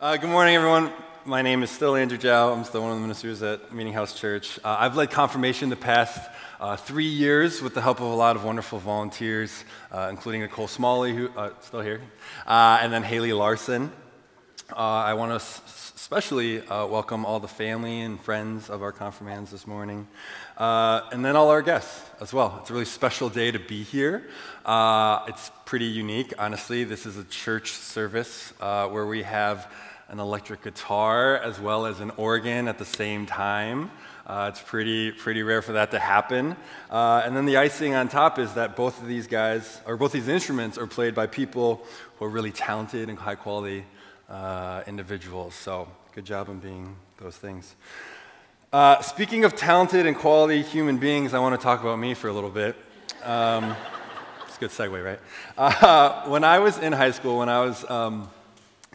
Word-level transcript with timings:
Uh, 0.00 0.16
good 0.16 0.30
morning, 0.30 0.56
everyone. 0.56 0.90
My 1.26 1.42
name 1.42 1.62
is 1.62 1.70
still 1.70 1.94
Andrew 1.94 2.16
Zhao. 2.16 2.56
I'm 2.56 2.64
still 2.64 2.80
one 2.80 2.92
of 2.92 2.96
the 2.96 3.02
ministers 3.02 3.42
at 3.42 3.70
Meetinghouse 3.70 4.16
Church. 4.16 4.58
Uh, 4.64 4.74
I've 4.80 4.96
led 4.96 5.10
confirmation 5.10 5.68
the 5.68 5.76
past 5.76 6.18
uh, 6.58 6.76
three 6.76 7.04
years 7.04 7.60
with 7.60 7.74
the 7.74 7.82
help 7.82 8.00
of 8.00 8.06
a 8.06 8.14
lot 8.14 8.34
of 8.34 8.42
wonderful 8.42 8.78
volunteers, 8.78 9.62
uh, 9.92 10.08
including 10.08 10.40
Nicole 10.40 10.68
Smalley, 10.68 11.14
who 11.14 11.28
uh, 11.36 11.50
still 11.60 11.82
here, 11.82 12.00
uh, 12.46 12.78
and 12.80 12.90
then 12.90 13.02
Haley 13.02 13.34
Larson. 13.34 13.92
I 14.74 15.12
want 15.12 15.32
to 15.32 15.36
s- 15.36 15.92
especially 15.96 16.60
welcome 16.60 17.26
all 17.26 17.38
the 17.38 17.46
family 17.46 18.00
and 18.00 18.18
friends 18.18 18.70
of 18.70 18.82
our 18.82 18.92
confirmands 18.92 19.50
this 19.50 19.66
morning, 19.66 20.08
and 20.56 21.22
then 21.22 21.36
all 21.36 21.50
our 21.50 21.60
guests 21.60 22.08
as 22.22 22.32
well. 22.32 22.56
It's 22.62 22.70
a 22.70 22.72
really 22.72 22.86
special 22.86 23.28
day 23.28 23.50
to 23.50 23.58
be 23.58 23.82
here. 23.82 24.26
it's 24.66 25.50
pretty 25.66 25.84
unique, 25.84 26.32
honestly. 26.38 26.84
This 26.84 27.04
is 27.04 27.18
a 27.18 27.24
church 27.24 27.72
service 27.72 28.54
where 28.60 29.04
we 29.04 29.24
have 29.24 29.70
an 30.10 30.18
electric 30.18 30.62
guitar 30.62 31.36
as 31.36 31.60
well 31.60 31.86
as 31.86 32.00
an 32.00 32.10
organ 32.16 32.66
at 32.66 32.78
the 32.78 32.84
same 32.84 33.26
time. 33.26 33.92
Uh, 34.26 34.50
it's 34.52 34.60
pretty, 34.60 35.12
pretty 35.12 35.42
rare 35.44 35.62
for 35.62 35.72
that 35.72 35.92
to 35.92 36.00
happen. 36.00 36.56
Uh, 36.90 37.22
and 37.24 37.36
then 37.36 37.46
the 37.46 37.56
icing 37.56 37.94
on 37.94 38.08
top 38.08 38.38
is 38.38 38.54
that 38.54 38.74
both 38.74 39.00
of 39.00 39.06
these 39.06 39.28
guys, 39.28 39.80
or 39.86 39.96
both 39.96 40.10
these 40.10 40.26
instruments, 40.26 40.76
are 40.76 40.86
played 40.88 41.14
by 41.14 41.28
people 41.28 41.86
who 42.18 42.24
are 42.24 42.28
really 42.28 42.50
talented 42.50 43.08
and 43.08 43.18
high 43.18 43.36
quality 43.36 43.84
uh, 44.28 44.82
individuals. 44.88 45.54
So, 45.54 45.88
good 46.12 46.24
job 46.24 46.48
on 46.48 46.58
being 46.58 46.96
those 47.18 47.36
things. 47.36 47.76
Uh, 48.72 49.00
speaking 49.02 49.44
of 49.44 49.54
talented 49.54 50.06
and 50.06 50.16
quality 50.16 50.62
human 50.62 50.98
beings, 50.98 51.34
I 51.34 51.38
want 51.38 51.58
to 51.58 51.62
talk 51.62 51.82
about 51.82 52.00
me 52.00 52.14
for 52.14 52.26
a 52.26 52.32
little 52.32 52.50
bit. 52.50 52.74
Um, 53.22 53.76
it's 54.46 54.56
a 54.56 54.60
good 54.60 54.70
segue, 54.70 55.04
right? 55.04 55.20
Uh, 55.56 56.24
when 56.28 56.42
I 56.42 56.58
was 56.58 56.78
in 56.78 56.92
high 56.92 57.12
school, 57.12 57.38
when 57.38 57.48
I 57.48 57.60
was 57.64 57.88
um, 57.88 58.28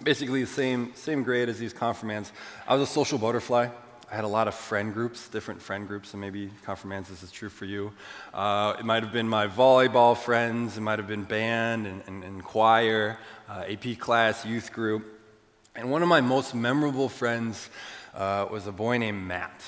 basically 0.04 0.41
the 0.41 0.48
same, 0.48 0.94
same 0.95 1.23
grade 1.23 1.49
as 1.49 1.58
these 1.58 1.73
confirmands. 1.73 2.31
I 2.67 2.76
was 2.76 2.90
a 2.90 2.91
social 2.91 3.17
butterfly. 3.17 3.70
I 4.12 4.16
had 4.16 4.23
a 4.23 4.27
lot 4.27 4.48
of 4.48 4.53
friend 4.53 4.94
groups, 4.94 5.28
different 5.30 5.61
friend 5.61 5.88
groups, 5.88 6.14
and 6.14 6.22
maybe 6.22 6.52
confirmands, 6.64 7.09
this 7.09 7.23
is 7.23 7.31
true 7.31 7.50
for 7.50 7.66
you. 7.66 7.92
Uh, 8.34 8.75
it 8.78 8.86
might 8.86 9.02
have 9.02 9.11
been 9.11 9.28
my 9.28 9.47
volleyball 9.47 10.16
friends, 10.16 10.78
it 10.78 10.81
might 10.81 11.00
have 11.00 11.08
been 11.08 11.23
band 11.23 11.88
and, 11.88 12.03
and, 12.06 12.23
and 12.23 12.44
choir, 12.44 13.17
uh, 13.50 13.64
AP 13.67 13.97
class, 13.97 14.45
youth 14.45 14.72
group. 14.72 15.19
And 15.75 15.89
one 15.89 16.03
of 16.03 16.08
my 16.08 16.22
most 16.22 16.53
memorable 16.53 17.09
friends 17.09 17.69
uh, 18.14 18.47
was 18.52 18.67
a 18.67 18.72
boy 18.72 19.00
named 19.00 19.23
Matt. 19.23 19.64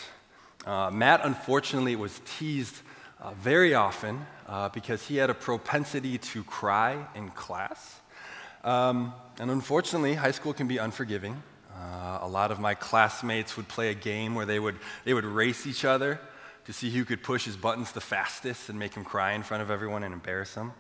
Uh, 0.66 0.92
Matt, 0.92 1.22
unfortunately, 1.24 1.96
was 1.96 2.22
teased 2.38 2.76
uh, 3.20 3.32
very 3.34 3.74
often 3.74 4.26
uh, 4.48 4.70
because 4.70 5.08
he 5.08 5.18
had 5.18 5.30
a 5.30 5.34
propensity 5.34 6.18
to 6.20 6.44
cry 6.44 7.08
in 7.16 7.30
class. 7.32 8.02
Um, 8.68 9.14
and 9.40 9.50
unfortunately, 9.50 10.16
high 10.16 10.32
school 10.32 10.52
can 10.52 10.68
be 10.68 10.78
unforgiving. 10.78 11.42
Uh, 11.74 12.20
a 12.22 12.28
lot 12.28 12.52
of 12.52 12.60
my 12.60 12.74
classmates 12.74 13.56
would 13.56 13.70
play 13.70 13.92
a 13.92 13.94
game 13.94 14.36
where 14.36 14.46
they 14.46 14.60
would, 14.60 14.76
they 15.06 15.14
would 15.14 15.24
race 15.24 15.66
each 15.66 15.86
other 15.86 16.20
to 16.66 16.74
see 16.74 16.90
who 16.90 17.06
could 17.06 17.24
push 17.24 17.46
his 17.46 17.56
buttons 17.56 17.94
the 17.94 18.02
fastest 18.02 18.68
and 18.68 18.78
make 18.78 18.94
him 18.94 19.06
cry 19.06 19.32
in 19.32 19.42
front 19.42 19.64
of 19.64 19.72
everyone 19.72 20.04
and 20.04 20.14
embarrass 20.14 20.54
him. 20.54 20.74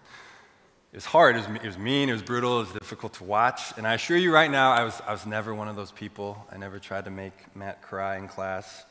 It 0.91 0.97
was 0.97 1.05
hard, 1.05 1.37
it 1.37 1.47
was, 1.47 1.61
it 1.63 1.65
was 1.65 1.77
mean, 1.77 2.09
it 2.09 2.11
was 2.11 2.21
brutal, 2.21 2.57
it 2.57 2.63
was 2.63 2.73
difficult 2.73 3.13
to 3.13 3.23
watch. 3.23 3.71
And 3.77 3.87
I 3.87 3.93
assure 3.93 4.17
you 4.17 4.33
right 4.33 4.51
now, 4.51 4.73
I 4.73 4.83
was, 4.83 5.01
I 5.07 5.13
was 5.13 5.25
never 5.25 5.55
one 5.55 5.69
of 5.69 5.77
those 5.77 5.91
people. 5.91 6.45
I 6.51 6.57
never 6.57 6.79
tried 6.79 7.05
to 7.05 7.11
make 7.11 7.55
Matt 7.55 7.81
cry 7.81 8.17
in 8.17 8.27
class. 8.27 8.83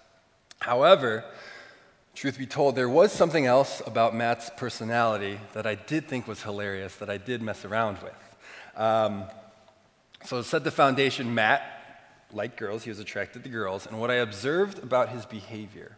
However, 0.61 1.22
truth 2.14 2.39
be 2.39 2.47
told, 2.47 2.77
there 2.77 2.89
was 2.89 3.12
something 3.12 3.44
else 3.44 3.83
about 3.86 4.17
Matt's 4.17 4.50
personality 4.56 5.39
that 5.52 5.67
I 5.67 5.74
did 5.74 6.08
think 6.08 6.27
was 6.27 6.42
hilarious, 6.42 6.97
that 6.97 7.11
I 7.11 7.19
did 7.19 7.42
mess 7.42 7.62
around 7.67 7.98
with. 8.02 8.14
Um, 8.77 9.24
so 10.24 10.42
set 10.42 10.64
the 10.64 10.70
foundation, 10.70 11.34
Matt, 11.34 11.62
like 12.32 12.56
girls, 12.56 12.84
he 12.84 12.91
was 12.91 12.98
attracted 12.98 13.44
to 13.44 13.48
girls. 13.48 13.86
And 13.86 14.00
what 14.00 14.10
I 14.10 14.16
observed 14.16 14.83
about 14.83 15.08
his 15.08 15.24
behavior 15.24 15.96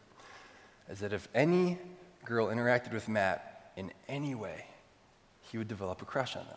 is 0.89 1.01
that 1.01 1.13
if 1.13 1.29
any 1.35 1.79
girl 2.25 2.49
interacted 2.49 2.93
with 2.93 3.09
Matt 3.09 3.73
in 3.77 3.91
any 4.09 4.35
way, 4.35 4.67
he 5.51 5.59
would 5.59 5.69
develop 5.69 6.03
a 6.03 6.05
crush 6.05 6.37
on 6.37 6.45
them. 6.47 6.57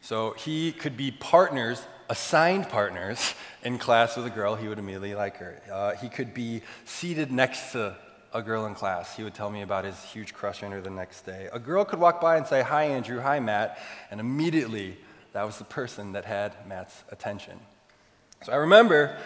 So 0.00 0.32
he 0.32 0.72
could 0.72 0.96
be 0.96 1.10
partners, 1.12 1.82
assigned 2.10 2.68
partners 2.68 3.34
in 3.62 3.78
class 3.78 4.16
with 4.16 4.26
a 4.26 4.30
girl, 4.30 4.54
he 4.54 4.68
would 4.68 4.78
immediately 4.78 5.14
like 5.14 5.38
her. 5.38 5.62
Uh, 5.72 5.94
he 5.94 6.08
could 6.08 6.34
be 6.34 6.60
seated 6.84 7.32
next 7.32 7.72
to 7.72 7.96
a 8.34 8.42
girl 8.42 8.66
in 8.66 8.74
class. 8.74 9.16
He 9.16 9.22
would 9.22 9.34
tell 9.34 9.48
me 9.48 9.62
about 9.62 9.84
his 9.84 10.02
huge 10.02 10.34
crush 10.34 10.62
on 10.62 10.72
her 10.72 10.80
the 10.80 10.90
next 10.90 11.22
day. 11.22 11.48
A 11.52 11.58
girl 11.58 11.84
could 11.84 12.00
walk 12.00 12.20
by 12.20 12.36
and 12.36 12.46
say, 12.46 12.62
Hi, 12.62 12.84
Andrew, 12.84 13.20
hi, 13.20 13.40
Matt, 13.40 13.78
and 14.10 14.20
immediately 14.20 14.98
that 15.34 15.44
was 15.44 15.58
the 15.58 15.64
person 15.64 16.12
that 16.12 16.24
had 16.24 16.54
Matt's 16.66 17.02
attention. 17.10 17.58
So 18.44 18.52
I 18.52 18.56
remember 18.56 19.16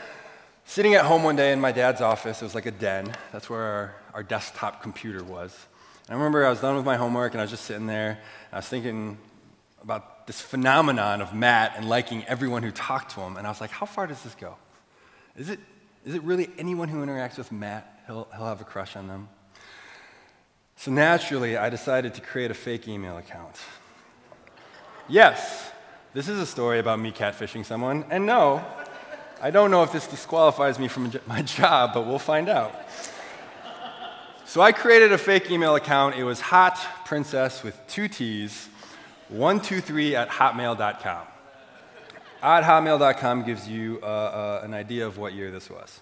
sitting 0.64 0.94
at 0.94 1.04
home 1.04 1.22
one 1.22 1.36
day 1.36 1.52
in 1.52 1.60
my 1.60 1.70
dad's 1.70 2.00
office. 2.00 2.40
It 2.40 2.44
was 2.46 2.54
like 2.54 2.64
a 2.64 2.70
den. 2.70 3.14
That's 3.30 3.48
where 3.50 3.62
our, 3.62 3.94
our 4.14 4.22
desktop 4.22 4.82
computer 4.82 5.22
was. 5.22 5.54
And 6.06 6.14
I 6.14 6.18
remember 6.18 6.46
I 6.46 6.50
was 6.50 6.60
done 6.60 6.76
with 6.76 6.86
my 6.86 6.96
homework 6.96 7.32
and 7.32 7.40
I 7.42 7.44
was 7.44 7.50
just 7.50 7.66
sitting 7.66 7.86
there. 7.86 8.18
I 8.52 8.56
was 8.56 8.66
thinking 8.66 9.18
about 9.82 10.26
this 10.26 10.40
phenomenon 10.40 11.20
of 11.20 11.34
Matt 11.34 11.74
and 11.76 11.90
liking 11.90 12.24
everyone 12.24 12.62
who 12.62 12.70
talked 12.70 13.12
to 13.12 13.20
him. 13.20 13.36
And 13.36 13.46
I 13.46 13.50
was 13.50 13.60
like, 13.60 13.70
how 13.70 13.84
far 13.84 14.06
does 14.06 14.22
this 14.22 14.34
go? 14.34 14.56
Is 15.36 15.50
it, 15.50 15.60
is 16.06 16.14
it 16.14 16.22
really 16.22 16.48
anyone 16.56 16.88
who 16.88 17.04
interacts 17.04 17.36
with 17.36 17.52
Matt, 17.52 18.00
he'll, 18.06 18.28
he'll 18.34 18.46
have 18.46 18.62
a 18.62 18.64
crush 18.64 18.96
on 18.96 19.08
them? 19.08 19.28
So 20.76 20.90
naturally, 20.90 21.58
I 21.58 21.68
decided 21.68 22.14
to 22.14 22.22
create 22.22 22.50
a 22.50 22.54
fake 22.54 22.88
email 22.88 23.18
account. 23.18 23.56
Yes, 25.06 25.70
this 26.18 26.26
is 26.26 26.40
a 26.40 26.46
story 26.46 26.80
about 26.80 26.98
me 26.98 27.12
catfishing 27.12 27.64
someone. 27.64 28.04
And 28.10 28.26
no, 28.26 28.64
I 29.40 29.52
don't 29.52 29.70
know 29.70 29.84
if 29.84 29.92
this 29.92 30.08
disqualifies 30.08 30.76
me 30.76 30.88
from 30.88 31.12
my 31.28 31.42
job, 31.42 31.94
but 31.94 32.08
we'll 32.08 32.18
find 32.18 32.48
out. 32.48 32.74
So 34.44 34.60
I 34.60 34.72
created 34.72 35.12
a 35.12 35.18
fake 35.18 35.48
email 35.48 35.76
account. 35.76 36.16
It 36.16 36.24
was 36.24 36.40
hot 36.40 36.76
princess 37.04 37.62
with 37.62 37.80
two 37.86 38.08
T's, 38.08 38.68
123 39.28 40.16
at 40.16 40.28
hotmail.com. 40.28 41.24
At 42.42 42.64
hotmail.com 42.64 43.44
gives 43.44 43.68
you 43.68 44.00
uh, 44.02 44.06
uh, 44.06 44.60
an 44.64 44.74
idea 44.74 45.06
of 45.06 45.18
what 45.18 45.34
year 45.34 45.52
this 45.52 45.70
was. 45.70 46.00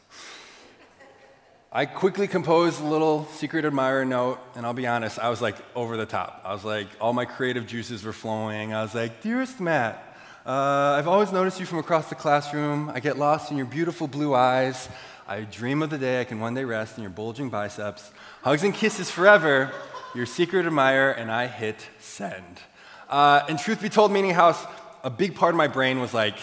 I 1.70 1.84
quickly 1.84 2.26
composed 2.26 2.80
a 2.80 2.86
little 2.86 3.26
secret 3.32 3.66
admirer 3.66 4.06
note, 4.06 4.38
and 4.54 4.64
I'll 4.64 4.72
be 4.72 4.86
honest, 4.86 5.18
I 5.18 5.28
was 5.28 5.42
like 5.42 5.56
over 5.74 5.98
the 5.98 6.06
top. 6.06 6.40
I 6.42 6.54
was 6.54 6.64
like, 6.64 6.86
all 7.02 7.12
my 7.12 7.26
creative 7.26 7.66
juices 7.66 8.02
were 8.02 8.14
flowing. 8.14 8.72
I 8.72 8.80
was 8.80 8.94
like, 8.94 9.20
Dearest 9.20 9.60
Matt, 9.60 10.05
uh, 10.46 10.94
I've 10.96 11.08
always 11.08 11.32
noticed 11.32 11.58
you 11.58 11.66
from 11.66 11.78
across 11.78 12.08
the 12.08 12.14
classroom. 12.14 12.88
I 12.88 13.00
get 13.00 13.18
lost 13.18 13.50
in 13.50 13.56
your 13.56 13.66
beautiful 13.66 14.06
blue 14.06 14.32
eyes. 14.32 14.88
I 15.26 15.40
dream 15.40 15.82
of 15.82 15.90
the 15.90 15.98
day 15.98 16.20
I 16.20 16.24
can 16.24 16.38
one 16.38 16.54
day 16.54 16.62
rest 16.62 16.96
in 16.96 17.02
your 17.02 17.10
bulging 17.10 17.50
biceps. 17.50 18.12
Hugs 18.42 18.62
and 18.62 18.72
kisses 18.72 19.10
forever, 19.10 19.72
your 20.14 20.24
secret 20.24 20.64
admirer, 20.64 21.10
and 21.10 21.32
I 21.32 21.48
hit 21.48 21.88
send. 21.98 22.60
Uh, 23.08 23.44
and 23.48 23.58
truth 23.58 23.82
be 23.82 23.88
told, 23.88 24.12
Meetinghouse, 24.12 24.64
a 25.02 25.10
big 25.10 25.34
part 25.34 25.52
of 25.52 25.56
my 25.56 25.66
brain 25.66 25.98
was 25.98 26.14
like, 26.14 26.36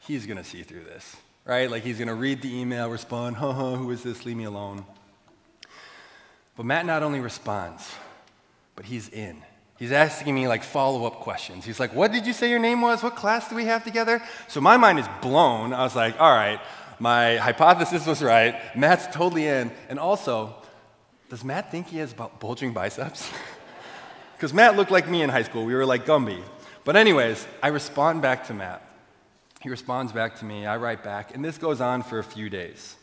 he's 0.00 0.26
gonna 0.26 0.44
see 0.44 0.62
through 0.62 0.84
this, 0.84 1.16
right? 1.46 1.70
Like 1.70 1.82
he's 1.82 1.98
gonna 1.98 2.14
read 2.14 2.42
the 2.42 2.54
email, 2.54 2.90
respond, 2.90 3.36
huh, 3.36 3.54
who 3.54 3.90
is 3.90 4.02
this? 4.02 4.26
Leave 4.26 4.36
me 4.36 4.44
alone. 4.44 4.84
But 6.58 6.66
Matt 6.66 6.84
not 6.84 7.02
only 7.02 7.20
responds, 7.20 7.90
but 8.76 8.84
he's 8.84 9.08
in. 9.08 9.42
He's 9.80 9.92
asking 9.92 10.34
me 10.34 10.46
like 10.46 10.62
follow 10.62 11.06
up 11.06 11.20
questions. 11.20 11.64
He's 11.64 11.80
like, 11.80 11.94
What 11.94 12.12
did 12.12 12.26
you 12.26 12.34
say 12.34 12.50
your 12.50 12.58
name 12.58 12.82
was? 12.82 13.02
What 13.02 13.16
class 13.16 13.48
do 13.48 13.56
we 13.56 13.64
have 13.64 13.82
together? 13.82 14.22
So 14.46 14.60
my 14.60 14.76
mind 14.76 14.98
is 14.98 15.06
blown. 15.22 15.72
I 15.72 15.82
was 15.82 15.96
like, 15.96 16.20
All 16.20 16.30
right, 16.30 16.60
my 16.98 17.38
hypothesis 17.38 18.06
was 18.06 18.22
right. 18.22 18.54
Matt's 18.76 19.06
totally 19.06 19.46
in. 19.46 19.72
And 19.88 19.98
also, 19.98 20.54
does 21.30 21.42
Matt 21.42 21.70
think 21.70 21.86
he 21.88 21.96
has 21.96 22.14
bulging 22.38 22.72
biceps? 22.72 23.28
Because 24.36 24.54
Matt 24.54 24.74
looked 24.74 24.90
like 24.90 25.06
me 25.06 25.20
in 25.20 25.28
high 25.28 25.42
school. 25.42 25.66
We 25.66 25.74
were 25.74 25.84
like 25.84 26.06
Gumby. 26.06 26.42
But, 26.86 26.96
anyways, 26.96 27.46
I 27.62 27.68
respond 27.68 28.22
back 28.22 28.46
to 28.46 28.54
Matt. 28.54 28.82
He 29.60 29.68
responds 29.68 30.12
back 30.12 30.36
to 30.36 30.46
me. 30.46 30.64
I 30.64 30.78
write 30.78 31.04
back. 31.04 31.34
And 31.34 31.44
this 31.44 31.58
goes 31.58 31.82
on 31.82 32.02
for 32.02 32.18
a 32.18 32.24
few 32.24 32.48
days. 32.48 32.96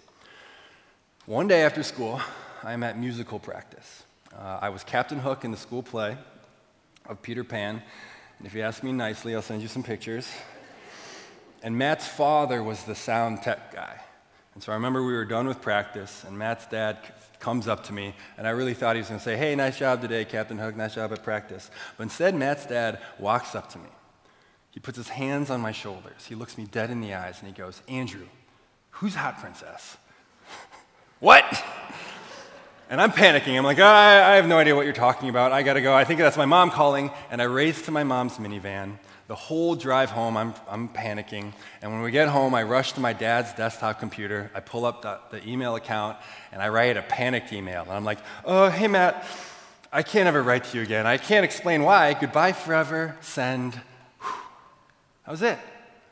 One 1.27 1.47
day 1.47 1.61
after 1.61 1.83
school, 1.83 2.19
I'm 2.63 2.81
at 2.81 2.97
musical 2.97 3.37
practice. 3.37 4.01
Uh, 4.35 4.57
I 4.63 4.69
was 4.69 4.83
Captain 4.83 5.19
Hook 5.19 5.45
in 5.45 5.51
the 5.51 5.57
school 5.57 5.83
play 5.83 6.17
of 7.07 7.21
Peter 7.21 7.43
Pan. 7.43 7.81
And 8.37 8.47
if 8.47 8.53
you 8.53 8.61
ask 8.61 8.83
me 8.83 8.91
nicely, 8.91 9.35
I'll 9.35 9.41
send 9.41 9.61
you 9.61 9.67
some 9.67 9.83
pictures. 9.83 10.27
And 11.63 11.77
Matt's 11.77 12.07
father 12.07 12.61
was 12.61 12.83
the 12.83 12.95
sound 12.95 13.41
tech 13.41 13.73
guy. 13.73 13.99
And 14.53 14.63
so 14.63 14.71
I 14.71 14.75
remember 14.75 15.03
we 15.03 15.13
were 15.13 15.25
done 15.25 15.47
with 15.47 15.61
practice, 15.61 16.23
and 16.23 16.37
Matt's 16.37 16.65
dad 16.65 16.97
comes 17.39 17.67
up 17.67 17.83
to 17.85 17.93
me, 17.93 18.15
and 18.37 18.47
I 18.47 18.51
really 18.51 18.73
thought 18.73 18.95
he 18.95 19.01
was 19.01 19.07
going 19.07 19.19
to 19.19 19.23
say, 19.23 19.37
Hey, 19.37 19.53
nice 19.55 19.77
job 19.77 20.01
today, 20.01 20.25
Captain 20.25 20.57
Hook, 20.57 20.75
nice 20.75 20.95
job 20.95 21.11
at 21.13 21.23
practice. 21.23 21.69
But 21.95 22.03
instead, 22.03 22.33
Matt's 22.33 22.65
dad 22.65 22.99
walks 23.19 23.53
up 23.53 23.69
to 23.73 23.77
me. 23.77 23.89
He 24.71 24.79
puts 24.79 24.97
his 24.97 25.09
hands 25.09 25.49
on 25.49 25.61
my 25.61 25.71
shoulders. 25.71 26.25
He 26.27 26.35
looks 26.35 26.57
me 26.57 26.65
dead 26.65 26.89
in 26.89 27.01
the 27.01 27.13
eyes, 27.13 27.37
and 27.39 27.47
he 27.47 27.53
goes, 27.53 27.81
Andrew, 27.87 28.27
who's 28.91 29.15
Hot 29.15 29.39
Princess? 29.39 29.97
what? 31.19 31.63
And 32.89 33.01
I'm 33.01 33.11
panicking. 33.11 33.57
I'm 33.57 33.65
like, 33.65 33.79
oh, 33.79 33.85
I 33.85 34.35
have 34.35 34.47
no 34.47 34.57
idea 34.57 34.73
what 34.73 34.85
you're 34.85 34.93
talking 34.93 35.27
about. 35.27 35.51
I 35.51 35.61
gotta 35.61 35.81
go. 35.81 35.93
I 35.93 36.05
think 36.05 36.19
that's 36.19 36.37
my 36.37 36.45
mom 36.45 36.71
calling. 36.71 37.11
And 37.29 37.41
I 37.41 37.45
race 37.45 37.81
to 37.83 37.91
my 37.91 38.05
mom's 38.05 38.37
minivan, 38.37 38.97
The 39.27 39.35
whole 39.35 39.75
drive 39.75 40.09
home, 40.09 40.37
I'm, 40.37 40.53
I'm 40.69 40.87
panicking. 40.87 41.51
And 41.81 41.91
when 41.91 42.01
we 42.01 42.11
get 42.11 42.29
home, 42.29 42.55
I 42.55 42.63
rush 42.63 42.93
to 42.93 43.01
my 43.01 43.11
dad's 43.11 43.53
desktop 43.53 43.99
computer. 43.99 44.49
I 44.55 44.61
pull 44.61 44.85
up 44.85 45.01
the, 45.01 45.19
the 45.31 45.45
email 45.45 45.75
account 45.75 46.17
and 46.53 46.61
I 46.61 46.69
write 46.69 46.95
a 46.95 47.01
panicked 47.01 47.51
email. 47.51 47.81
And 47.81 47.91
I'm 47.91 48.05
like, 48.05 48.19
oh, 48.45 48.69
hey, 48.69 48.87
Matt, 48.87 49.25
I 49.91 50.01
can't 50.01 50.27
ever 50.27 50.41
write 50.41 50.63
to 50.65 50.77
you 50.77 50.83
again. 50.83 51.05
I 51.05 51.17
can't 51.17 51.43
explain 51.43 51.83
why. 51.83 52.13
Goodbye 52.13 52.53
forever. 52.53 53.17
Send. 53.21 53.79
That 55.25 55.31
was 55.31 55.41
it. 55.41 55.59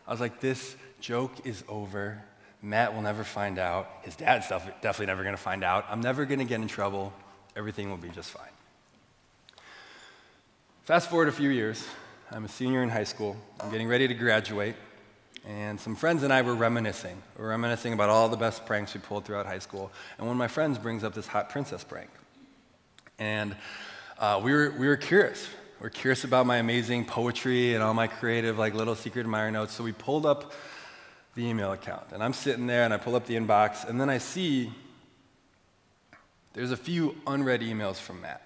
I 0.06 0.12
was 0.12 0.20
like, 0.20 0.42
this 0.42 0.76
joke 1.00 1.32
is 1.46 1.64
over. 1.70 2.22
Matt 2.66 2.96
will 2.96 3.04
never 3.04 3.24
find 3.24 3.60
out. 3.60 3.88
His 4.02 4.16
dad's 4.16 4.50
definitely 4.50 5.06
never 5.06 5.22
going 5.22 5.36
to 5.36 5.42
find 5.42 5.64
out. 5.64 5.86
I'm 5.88 6.02
never 6.02 6.26
going 6.26 6.40
to 6.40 6.46
get 6.46 6.60
in 6.60 6.68
trouble. 6.68 7.14
Everything 7.56 7.92
will 7.92 7.98
be 7.98 8.10
just 8.10 8.32
fine. 8.32 8.50
Fast 10.84 11.12
forward 11.12 11.28
a 11.28 11.32
few 11.32 11.52
years. 11.52 11.86
I'm 12.32 12.44
a 12.44 12.50
senior 12.50 12.82
in 12.82 12.90
high 12.90 13.04
school. 13.04 13.38
I'm 13.60 13.70
getting 13.70 13.88
ready 13.88 14.08
to 14.08 14.16
graduate. 14.16 14.76
And 15.48 15.80
some 15.80 15.96
friends 15.96 16.24
and 16.24 16.34
I 16.34 16.42
were 16.42 16.56
reminiscing. 16.56 17.22
We 17.38 17.46
are 17.46 17.50
reminiscing 17.50 17.94
about 17.94 18.10
all 18.10 18.30
the 18.30 18.38
best 18.38 18.66
pranks 18.66 18.96
we 18.96 19.00
pulled 19.00 19.26
throughout 19.26 19.46
high 19.46 19.60
school. 19.60 19.92
And 20.18 20.26
one 20.26 20.36
of 20.36 20.40
my 20.40 20.48
friends 20.48 20.80
brings 20.80 21.04
up 21.04 21.14
this 21.14 21.28
hot 21.28 21.52
princess 21.52 21.84
prank. 21.84 22.10
And 23.20 23.56
uh, 24.18 24.42
we, 24.44 24.52
were, 24.52 24.74
we 24.80 24.88
were 24.88 24.98
curious. 24.98 25.48
We 25.80 25.86
are 25.86 25.92
curious 25.92 26.24
about 26.24 26.48
my 26.48 26.58
amazing 26.58 27.06
poetry 27.06 27.76
and 27.76 27.84
all 27.84 27.94
my 27.94 28.08
creative, 28.08 28.58
like 28.58 28.74
little 28.74 28.96
secret 28.96 29.22
admirer 29.22 29.52
notes. 29.52 29.74
So 29.74 29.84
we 29.84 29.92
pulled 29.92 30.26
up 30.26 30.52
the 31.36 31.46
email 31.46 31.74
account. 31.74 32.08
And 32.12 32.24
I'm 32.24 32.34
sitting 32.34 32.66
there 32.66 32.84
and 32.84 32.94
I 32.94 32.98
pull 32.98 33.16
up 33.16 33.26
the 33.26 33.36
inbox. 33.36 33.88
And 33.88 34.00
then 34.00 34.10
I 34.10 34.18
see 34.18 34.72
there's 36.54 36.72
a 36.72 36.78
few 36.78 37.16
unread 37.28 37.62
emails 37.62 37.98
from 37.98 38.22
Matt. 38.22 38.42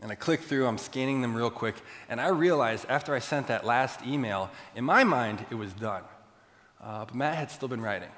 And 0.00 0.10
I 0.10 0.14
click 0.16 0.40
through, 0.40 0.66
I'm 0.66 0.78
scanning 0.78 1.22
them 1.22 1.34
real 1.34 1.50
quick. 1.50 1.76
And 2.08 2.20
I 2.20 2.28
realized 2.28 2.86
after 2.88 3.14
I 3.14 3.18
sent 3.20 3.46
that 3.48 3.64
last 3.64 4.04
email, 4.04 4.50
in 4.74 4.84
my 4.84 5.04
mind, 5.04 5.44
it 5.50 5.54
was 5.54 5.72
done. 5.72 6.02
Uh, 6.82 7.04
but 7.04 7.14
Matt 7.14 7.36
had 7.36 7.50
still 7.50 7.68
been 7.68 7.80
writing. 7.80 8.10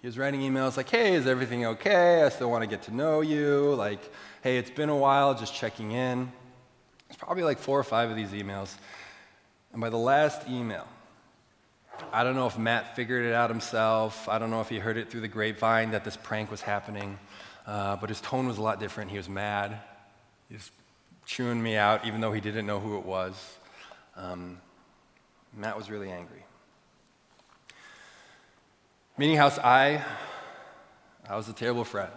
He 0.00 0.08
was 0.08 0.18
writing 0.18 0.40
emails 0.40 0.76
like, 0.76 0.90
hey, 0.90 1.14
is 1.14 1.26
everything 1.26 1.64
okay? 1.64 2.24
I 2.24 2.28
still 2.28 2.50
want 2.50 2.62
to 2.62 2.66
get 2.68 2.82
to 2.84 2.94
know 2.94 3.20
you. 3.20 3.74
Like, 3.74 4.00
hey, 4.42 4.58
it's 4.58 4.70
been 4.70 4.88
a 4.88 4.96
while, 4.96 5.34
just 5.34 5.54
checking 5.54 5.92
in. 5.92 6.32
It's 7.08 7.16
probably 7.16 7.44
like 7.44 7.58
four 7.58 7.78
or 7.78 7.84
five 7.84 8.10
of 8.10 8.16
these 8.16 8.30
emails. 8.30 8.74
And 9.72 9.80
by 9.80 9.90
the 9.90 9.98
last 9.98 10.48
email, 10.48 10.88
I 12.12 12.24
don't 12.24 12.34
know 12.34 12.46
if 12.46 12.58
Matt 12.58 12.96
figured 12.96 13.24
it 13.24 13.34
out 13.34 13.50
himself. 13.50 14.28
I 14.28 14.38
don't 14.38 14.50
know 14.50 14.60
if 14.60 14.68
he 14.68 14.78
heard 14.78 14.96
it 14.96 15.10
through 15.10 15.20
the 15.20 15.28
grapevine 15.28 15.90
that 15.90 16.04
this 16.04 16.16
prank 16.16 16.50
was 16.50 16.62
happening. 16.62 17.18
Uh, 17.66 17.96
but 17.96 18.08
his 18.08 18.20
tone 18.20 18.46
was 18.46 18.58
a 18.58 18.62
lot 18.62 18.80
different. 18.80 19.10
He 19.10 19.16
was 19.16 19.28
mad. 19.28 19.78
He 20.48 20.54
was 20.54 20.70
chewing 21.26 21.62
me 21.62 21.76
out, 21.76 22.06
even 22.06 22.20
though 22.20 22.32
he 22.32 22.40
didn't 22.40 22.66
know 22.66 22.80
who 22.80 22.98
it 22.98 23.04
was. 23.04 23.56
Um, 24.16 24.58
Matt 25.56 25.76
was 25.76 25.90
really 25.90 26.10
angry. 26.10 26.44
Meetinghouse, 29.18 29.58
I, 29.58 30.02
I 31.28 31.36
was 31.36 31.48
a 31.48 31.52
terrible 31.52 31.84
friend. 31.84 32.10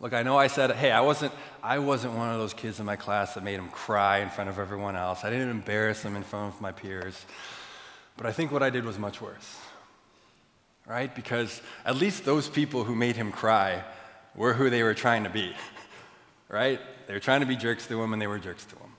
Look, 0.00 0.12
I 0.12 0.22
know 0.22 0.36
I 0.36 0.48
said, 0.48 0.70
hey, 0.72 0.90
I 0.90 1.00
wasn't, 1.00 1.32
I 1.62 1.78
wasn't 1.78 2.14
one 2.14 2.30
of 2.30 2.38
those 2.38 2.52
kids 2.52 2.78
in 2.78 2.86
my 2.86 2.96
class 2.96 3.34
that 3.34 3.42
made 3.42 3.58
him 3.58 3.68
cry 3.68 4.18
in 4.18 4.28
front 4.28 4.50
of 4.50 4.58
everyone 4.58 4.96
else. 4.96 5.24
I 5.24 5.30
didn't 5.30 5.50
embarrass 5.50 6.02
him 6.02 6.14
in 6.14 6.22
front 6.22 6.54
of 6.54 6.60
my 6.60 6.72
peers. 6.72 7.24
But 8.16 8.26
I 8.26 8.32
think 8.32 8.52
what 8.52 8.62
I 8.62 8.70
did 8.70 8.84
was 8.84 8.98
much 8.98 9.20
worse. 9.20 9.58
Right? 10.86 11.14
Because 11.14 11.62
at 11.84 11.96
least 11.96 12.24
those 12.24 12.48
people 12.48 12.84
who 12.84 12.94
made 12.94 13.16
him 13.16 13.32
cry 13.32 13.84
were 14.34 14.52
who 14.52 14.70
they 14.70 14.82
were 14.82 14.94
trying 14.94 15.24
to 15.24 15.30
be. 15.30 15.52
Right? 16.46 16.78
They 17.08 17.14
were 17.14 17.20
trying 17.20 17.40
to 17.40 17.46
be 17.46 17.56
jerks 17.56 17.86
to 17.88 18.00
him, 18.00 18.12
and 18.12 18.22
they 18.22 18.28
were 18.28 18.38
jerks 18.38 18.64
to 18.66 18.76
him. 18.76 18.92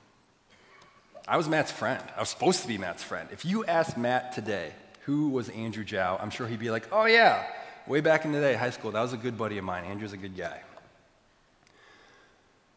I 1.28 1.38
was 1.38 1.48
Matt's 1.48 1.72
friend. 1.72 2.04
I 2.18 2.20
was 2.20 2.30
supposed 2.30 2.64
to 2.64 2.68
be 2.68 2.78
Matt's 2.78 3.04
friend. 3.04 3.30
If 3.32 3.46
you 3.46 3.64
asked 3.66 3.98
Matt 3.98 4.34
today, 4.34 4.74
who 5.06 5.30
was 5.30 5.48
Andrew 5.50 5.86
Zhao, 5.86 6.22
I'm 6.22 6.32
sure 6.32 6.48
he'd 6.48 6.60
be 6.60 6.72
like, 6.72 6.88
oh, 6.92 7.06
yeah, 7.06 7.46
way 7.88 8.02
back 8.02 8.26
in 8.26 8.32
the 8.32 8.40
day, 8.40 8.56
high 8.56 8.72
school, 8.72 8.92
that 8.92 9.02
was 9.02 9.14
a 9.14 9.18
good 9.18 9.38
buddy 9.38 9.58
of 9.58 9.64
mine. 9.64 9.86
Andrew's 9.86 10.12
a 10.12 10.18
good 10.18 10.36
guy. 10.36 10.60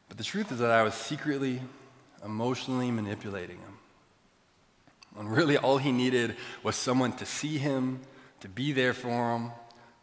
But 0.08 0.18
the 0.18 0.24
truth 0.24 0.52
is 0.52 0.58
that 0.58 0.70
I 0.70 0.82
was 0.82 0.94
secretly, 0.94 1.60
emotionally 2.24 2.90
manipulating 2.90 3.56
him. 3.56 3.77
When 5.14 5.28
really 5.28 5.56
all 5.56 5.78
he 5.78 5.92
needed 5.92 6.36
was 6.62 6.76
someone 6.76 7.12
to 7.14 7.26
see 7.26 7.58
him, 7.58 8.00
to 8.40 8.48
be 8.48 8.72
there 8.72 8.92
for 8.92 9.36
him, 9.36 9.50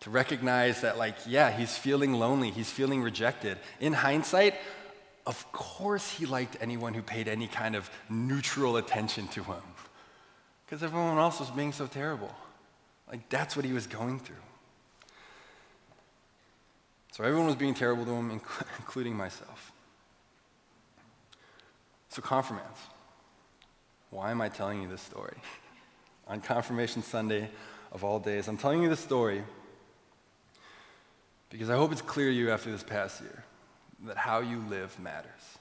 to 0.01 0.09
recognize 0.09 0.81
that, 0.81 0.97
like, 0.97 1.15
yeah, 1.25 1.51
he's 1.51 1.77
feeling 1.77 2.13
lonely, 2.13 2.51
he's 2.51 2.69
feeling 2.69 3.01
rejected. 3.01 3.57
In 3.79 3.93
hindsight, 3.93 4.55
of 5.25 5.51
course 5.51 6.09
he 6.11 6.25
liked 6.25 6.57
anyone 6.61 6.93
who 6.93 7.01
paid 7.01 7.27
any 7.27 7.47
kind 7.47 7.75
of 7.75 7.89
neutral 8.09 8.77
attention 8.77 9.27
to 9.29 9.43
him 9.43 9.61
because 10.65 10.83
everyone 10.83 11.17
else 11.17 11.39
was 11.39 11.49
being 11.51 11.71
so 11.71 11.87
terrible. 11.87 12.33
Like, 13.07 13.29
that's 13.29 13.55
what 13.55 13.65
he 13.65 13.71
was 13.71 13.87
going 13.87 14.19
through. 14.19 14.35
So 17.11 17.23
everyone 17.23 17.47
was 17.47 17.55
being 17.55 17.73
terrible 17.73 18.03
to 18.05 18.11
him, 18.11 18.31
including 18.79 19.15
myself. 19.15 19.71
So, 22.09 22.21
confirmands. 22.21 22.79
Why 24.15 24.31
am 24.31 24.39
I 24.39 24.47
telling 24.47 24.81
you 24.81 24.87
this 24.87 25.01
story? 25.01 25.35
On 26.29 26.39
Confirmation 26.39 27.03
Sunday 27.03 27.49
of 27.91 28.05
all 28.05 28.17
days, 28.17 28.47
I'm 28.47 28.55
telling 28.55 28.81
you 28.81 28.87
this 28.87 29.01
story 29.01 29.43
because 31.49 31.69
I 31.69 31.75
hope 31.75 31.91
it's 31.91 32.01
clear 32.01 32.29
to 32.29 32.33
you 32.33 32.49
after 32.49 32.71
this 32.71 32.81
past 32.81 33.19
year 33.19 33.43
that 34.05 34.15
how 34.15 34.39
you 34.39 34.63
live 34.69 34.97
matters. 35.01 35.57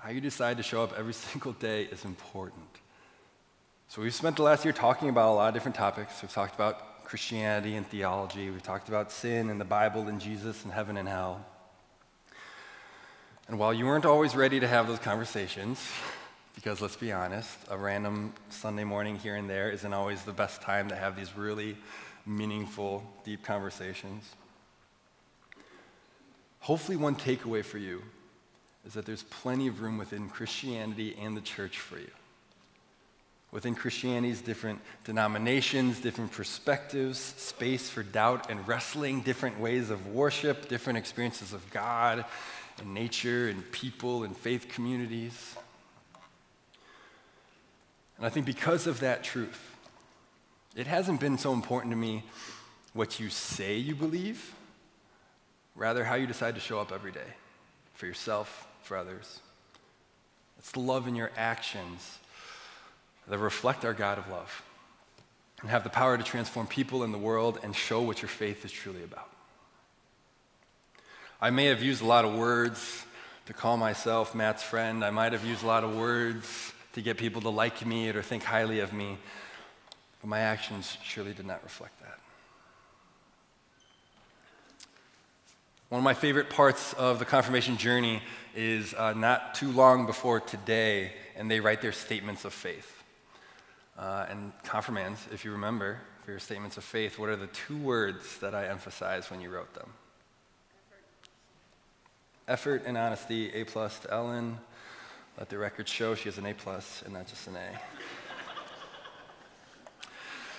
How 0.00 0.10
you 0.10 0.20
decide 0.20 0.56
to 0.56 0.64
show 0.64 0.82
up 0.82 0.98
every 0.98 1.12
single 1.30 1.52
day 1.52 1.84
is 1.84 2.04
important. 2.04 2.66
So 3.86 4.02
we've 4.02 4.12
spent 4.12 4.34
the 4.34 4.42
last 4.42 4.64
year 4.64 4.72
talking 4.72 5.08
about 5.08 5.30
a 5.30 5.34
lot 5.34 5.46
of 5.46 5.54
different 5.54 5.76
topics. 5.76 6.22
We've 6.22 6.32
talked 6.32 6.56
about 6.56 7.04
Christianity 7.04 7.76
and 7.76 7.86
theology. 7.86 8.50
We've 8.50 8.64
talked 8.64 8.88
about 8.88 9.12
sin 9.12 9.48
and 9.48 9.60
the 9.60 9.64
Bible 9.64 10.08
and 10.08 10.20
Jesus 10.20 10.64
and 10.64 10.72
heaven 10.72 10.96
and 10.96 11.08
hell. 11.08 11.46
And 13.46 13.60
while 13.60 13.72
you 13.72 13.86
weren't 13.86 14.06
always 14.06 14.34
ready 14.34 14.58
to 14.58 14.66
have 14.66 14.88
those 14.88 14.98
conversations, 14.98 15.80
because 16.54 16.80
let's 16.80 16.96
be 16.96 17.12
honest, 17.12 17.58
a 17.70 17.76
random 17.76 18.32
Sunday 18.48 18.84
morning 18.84 19.16
here 19.16 19.36
and 19.36 19.48
there 19.48 19.70
isn't 19.70 19.92
always 19.92 20.22
the 20.22 20.32
best 20.32 20.62
time 20.62 20.88
to 20.88 20.96
have 20.96 21.16
these 21.16 21.36
really 21.36 21.76
meaningful, 22.26 23.02
deep 23.24 23.42
conversations. 23.44 24.24
Hopefully, 26.60 26.96
one 26.96 27.16
takeaway 27.16 27.64
for 27.64 27.78
you 27.78 28.02
is 28.86 28.94
that 28.94 29.06
there's 29.06 29.22
plenty 29.24 29.66
of 29.66 29.80
room 29.80 29.98
within 29.98 30.28
Christianity 30.28 31.16
and 31.20 31.36
the 31.36 31.40
church 31.40 31.78
for 31.78 31.98
you 31.98 32.10
within 33.52 33.74
Christianity's 33.74 34.40
different 34.40 34.80
denominations, 35.04 36.00
different 36.00 36.32
perspectives, 36.32 37.18
space 37.18 37.88
for 37.88 38.02
doubt 38.02 38.50
and 38.50 38.66
wrestling, 38.66 39.22
different 39.22 39.58
ways 39.58 39.90
of 39.90 40.06
worship, 40.08 40.68
different 40.68 40.98
experiences 40.98 41.52
of 41.52 41.68
God 41.70 42.24
and 42.78 42.94
nature 42.94 43.48
and 43.48 43.70
people 43.72 44.22
and 44.22 44.36
faith 44.36 44.68
communities. 44.68 45.56
And 48.20 48.26
I 48.26 48.28
think 48.28 48.44
because 48.44 48.86
of 48.86 49.00
that 49.00 49.24
truth, 49.24 49.74
it 50.76 50.86
hasn't 50.86 51.20
been 51.20 51.38
so 51.38 51.54
important 51.54 51.90
to 51.92 51.96
me 51.96 52.22
what 52.92 53.18
you 53.18 53.30
say 53.30 53.78
you 53.78 53.94
believe, 53.94 54.54
rather, 55.74 56.04
how 56.04 56.16
you 56.16 56.26
decide 56.26 56.54
to 56.54 56.60
show 56.60 56.78
up 56.78 56.92
every 56.92 57.12
day 57.12 57.32
for 57.94 58.04
yourself, 58.04 58.68
for 58.82 58.98
others. 58.98 59.40
It's 60.58 60.72
the 60.72 60.80
love 60.80 61.08
in 61.08 61.16
your 61.16 61.30
actions 61.34 62.18
that 63.26 63.38
reflect 63.38 63.86
our 63.86 63.94
God 63.94 64.18
of 64.18 64.28
love 64.28 64.62
and 65.62 65.70
have 65.70 65.82
the 65.82 65.88
power 65.88 66.18
to 66.18 66.22
transform 66.22 66.66
people 66.66 67.04
in 67.04 67.12
the 67.12 67.18
world 67.18 67.58
and 67.62 67.74
show 67.74 68.02
what 68.02 68.20
your 68.20 68.28
faith 68.28 68.66
is 68.66 68.70
truly 68.70 69.02
about. 69.02 69.30
I 71.40 71.48
may 71.48 71.66
have 71.66 71.82
used 71.82 72.02
a 72.02 72.06
lot 72.06 72.26
of 72.26 72.34
words 72.34 73.02
to 73.46 73.54
call 73.54 73.78
myself 73.78 74.34
Matt's 74.34 74.62
friend. 74.62 75.02
I 75.02 75.10
might 75.10 75.32
have 75.32 75.42
used 75.42 75.64
a 75.64 75.66
lot 75.66 75.84
of 75.84 75.96
words 75.96 76.74
to 76.94 77.02
get 77.02 77.16
people 77.16 77.40
to 77.42 77.50
like 77.50 77.84
me 77.86 78.08
or 78.08 78.22
think 78.22 78.42
highly 78.42 78.80
of 78.80 78.92
me, 78.92 79.18
but 80.20 80.28
my 80.28 80.40
actions 80.40 80.98
surely 81.02 81.32
did 81.32 81.46
not 81.46 81.62
reflect 81.62 81.98
that. 82.00 82.18
One 85.88 85.98
of 85.98 86.04
my 86.04 86.14
favorite 86.14 86.50
parts 86.50 86.92
of 86.92 87.18
the 87.18 87.24
confirmation 87.24 87.76
journey 87.76 88.22
is 88.54 88.94
uh, 88.94 89.12
not 89.12 89.56
too 89.56 89.72
long 89.72 90.06
before 90.06 90.38
today, 90.38 91.12
and 91.36 91.50
they 91.50 91.58
write 91.58 91.82
their 91.82 91.90
statements 91.90 92.44
of 92.44 92.52
faith. 92.52 93.02
Uh, 93.98 94.26
and 94.30 94.52
confirmands, 94.62 95.26
if 95.32 95.44
you 95.44 95.50
remember, 95.50 95.98
for 96.24 96.30
your 96.30 96.38
statements 96.38 96.76
of 96.76 96.84
faith, 96.84 97.18
what 97.18 97.28
are 97.28 97.34
the 97.34 97.48
two 97.48 97.76
words 97.76 98.38
that 98.38 98.54
I 98.54 98.68
emphasized 98.68 99.32
when 99.32 99.40
you 99.40 99.50
wrote 99.50 99.74
them? 99.74 99.88
Effort, 102.46 102.76
Effort 102.76 102.82
and 102.86 102.96
honesty, 102.96 103.50
A 103.52 103.64
plus 103.64 103.98
to 103.98 104.12
Ellen. 104.12 104.58
Let 105.40 105.48
the 105.48 105.56
record 105.56 105.88
show 105.88 106.14
she 106.14 106.24
has 106.24 106.36
an 106.36 106.44
A 106.44 106.52
plus 106.52 107.00
and 107.02 107.14
not 107.14 107.26
just 107.26 107.46
an 107.48 107.56
A. 107.56 107.80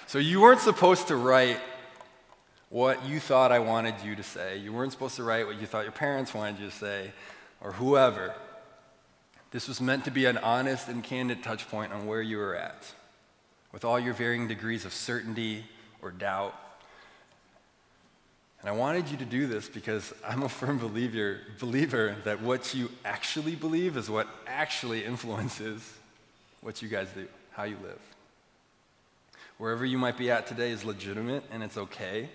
so 0.07 0.17
you 0.17 0.41
weren't 0.41 0.59
supposed 0.59 1.07
to 1.09 1.15
write 1.15 1.59
what 2.69 3.05
you 3.05 3.19
thought 3.19 3.51
I 3.51 3.59
wanted 3.59 3.93
you 4.03 4.15
to 4.15 4.23
say. 4.23 4.57
You 4.57 4.73
weren't 4.73 4.91
supposed 4.91 5.17
to 5.17 5.23
write 5.23 5.45
what 5.45 5.61
you 5.61 5.67
thought 5.67 5.83
your 5.83 5.91
parents 5.91 6.33
wanted 6.33 6.59
you 6.59 6.65
to 6.67 6.75
say, 6.75 7.11
or 7.61 7.73
whoever. 7.73 8.33
This 9.51 9.67
was 9.67 9.79
meant 9.79 10.03
to 10.05 10.11
be 10.11 10.25
an 10.25 10.39
honest 10.39 10.87
and 10.87 11.03
candid 11.03 11.43
touch 11.43 11.69
point 11.69 11.93
on 11.93 12.07
where 12.07 12.21
you 12.23 12.37
were 12.37 12.55
at. 12.55 12.91
with 13.71 13.85
all 13.85 13.99
your 13.99 14.15
varying 14.15 14.47
degrees 14.47 14.83
of 14.83 14.93
certainty 14.93 15.63
or 16.01 16.09
doubt. 16.09 16.59
And 18.61 18.69
I 18.69 18.73
wanted 18.73 19.09
you 19.09 19.17
to 19.17 19.25
do 19.25 19.47
this 19.47 19.67
because 19.67 20.13
I'm 20.23 20.43
a 20.43 20.49
firm 20.49 20.77
believer, 20.77 21.39
believer 21.59 22.15
that 22.25 22.41
what 22.41 22.75
you 22.75 22.89
actually 23.03 23.55
believe 23.55 23.97
is 23.97 24.09
what 24.09 24.27
actually 24.45 25.03
influences 25.03 25.81
what 26.61 26.81
you 26.83 26.87
guys 26.87 27.07
do, 27.15 27.27
how 27.53 27.63
you 27.63 27.77
live. 27.81 27.99
Wherever 29.57 29.83
you 29.83 29.97
might 29.97 30.17
be 30.17 30.29
at 30.29 30.45
today 30.45 30.69
is 30.69 30.85
legitimate 30.85 31.43
and 31.51 31.63
it's 31.63 31.77
okay. 31.77 32.29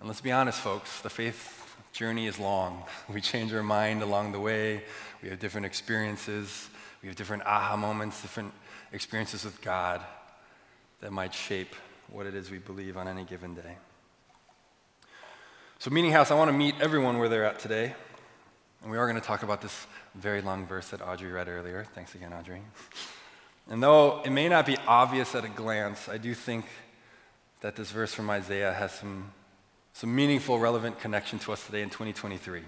And 0.00 0.08
let's 0.08 0.20
be 0.20 0.32
honest, 0.32 0.60
folks, 0.60 1.00
the 1.02 1.10
faith 1.10 1.76
journey 1.92 2.26
is 2.26 2.38
long. 2.38 2.82
We 3.12 3.20
change 3.20 3.52
our 3.54 3.62
mind 3.62 4.02
along 4.02 4.32
the 4.32 4.40
way, 4.40 4.82
we 5.22 5.28
have 5.28 5.38
different 5.38 5.66
experiences, 5.66 6.68
we 7.00 7.08
have 7.08 7.16
different 7.16 7.44
aha 7.44 7.76
moments, 7.76 8.20
different 8.22 8.52
experiences 8.92 9.44
with 9.44 9.60
God 9.62 10.00
that 11.00 11.12
might 11.12 11.32
shape 11.32 11.74
what 12.10 12.26
it 12.26 12.34
is 12.34 12.50
we 12.50 12.58
believe 12.58 12.96
on 12.96 13.06
any 13.06 13.24
given 13.24 13.54
day. 13.54 13.76
So, 15.80 15.92
Meetinghouse, 15.92 16.32
I 16.32 16.34
want 16.34 16.48
to 16.48 16.56
meet 16.56 16.74
everyone 16.80 17.18
where 17.18 17.28
they're 17.28 17.44
at 17.44 17.60
today. 17.60 17.94
And 18.82 18.90
we 18.90 18.98
are 18.98 19.06
going 19.08 19.20
to 19.20 19.24
talk 19.24 19.44
about 19.44 19.62
this 19.62 19.86
very 20.16 20.42
long 20.42 20.66
verse 20.66 20.88
that 20.88 21.00
Audrey 21.00 21.30
read 21.30 21.46
earlier. 21.46 21.86
Thanks 21.94 22.16
again, 22.16 22.32
Audrey. 22.32 22.62
And 23.70 23.80
though 23.80 24.20
it 24.24 24.30
may 24.30 24.48
not 24.48 24.66
be 24.66 24.76
obvious 24.88 25.36
at 25.36 25.44
a 25.44 25.48
glance, 25.48 26.08
I 26.08 26.18
do 26.18 26.34
think 26.34 26.64
that 27.60 27.76
this 27.76 27.92
verse 27.92 28.12
from 28.12 28.28
Isaiah 28.28 28.72
has 28.72 28.90
some, 28.90 29.30
some 29.92 30.12
meaningful, 30.12 30.58
relevant 30.58 30.98
connection 30.98 31.38
to 31.38 31.52
us 31.52 31.64
today 31.64 31.82
in 31.82 31.90
2023. 31.90 32.58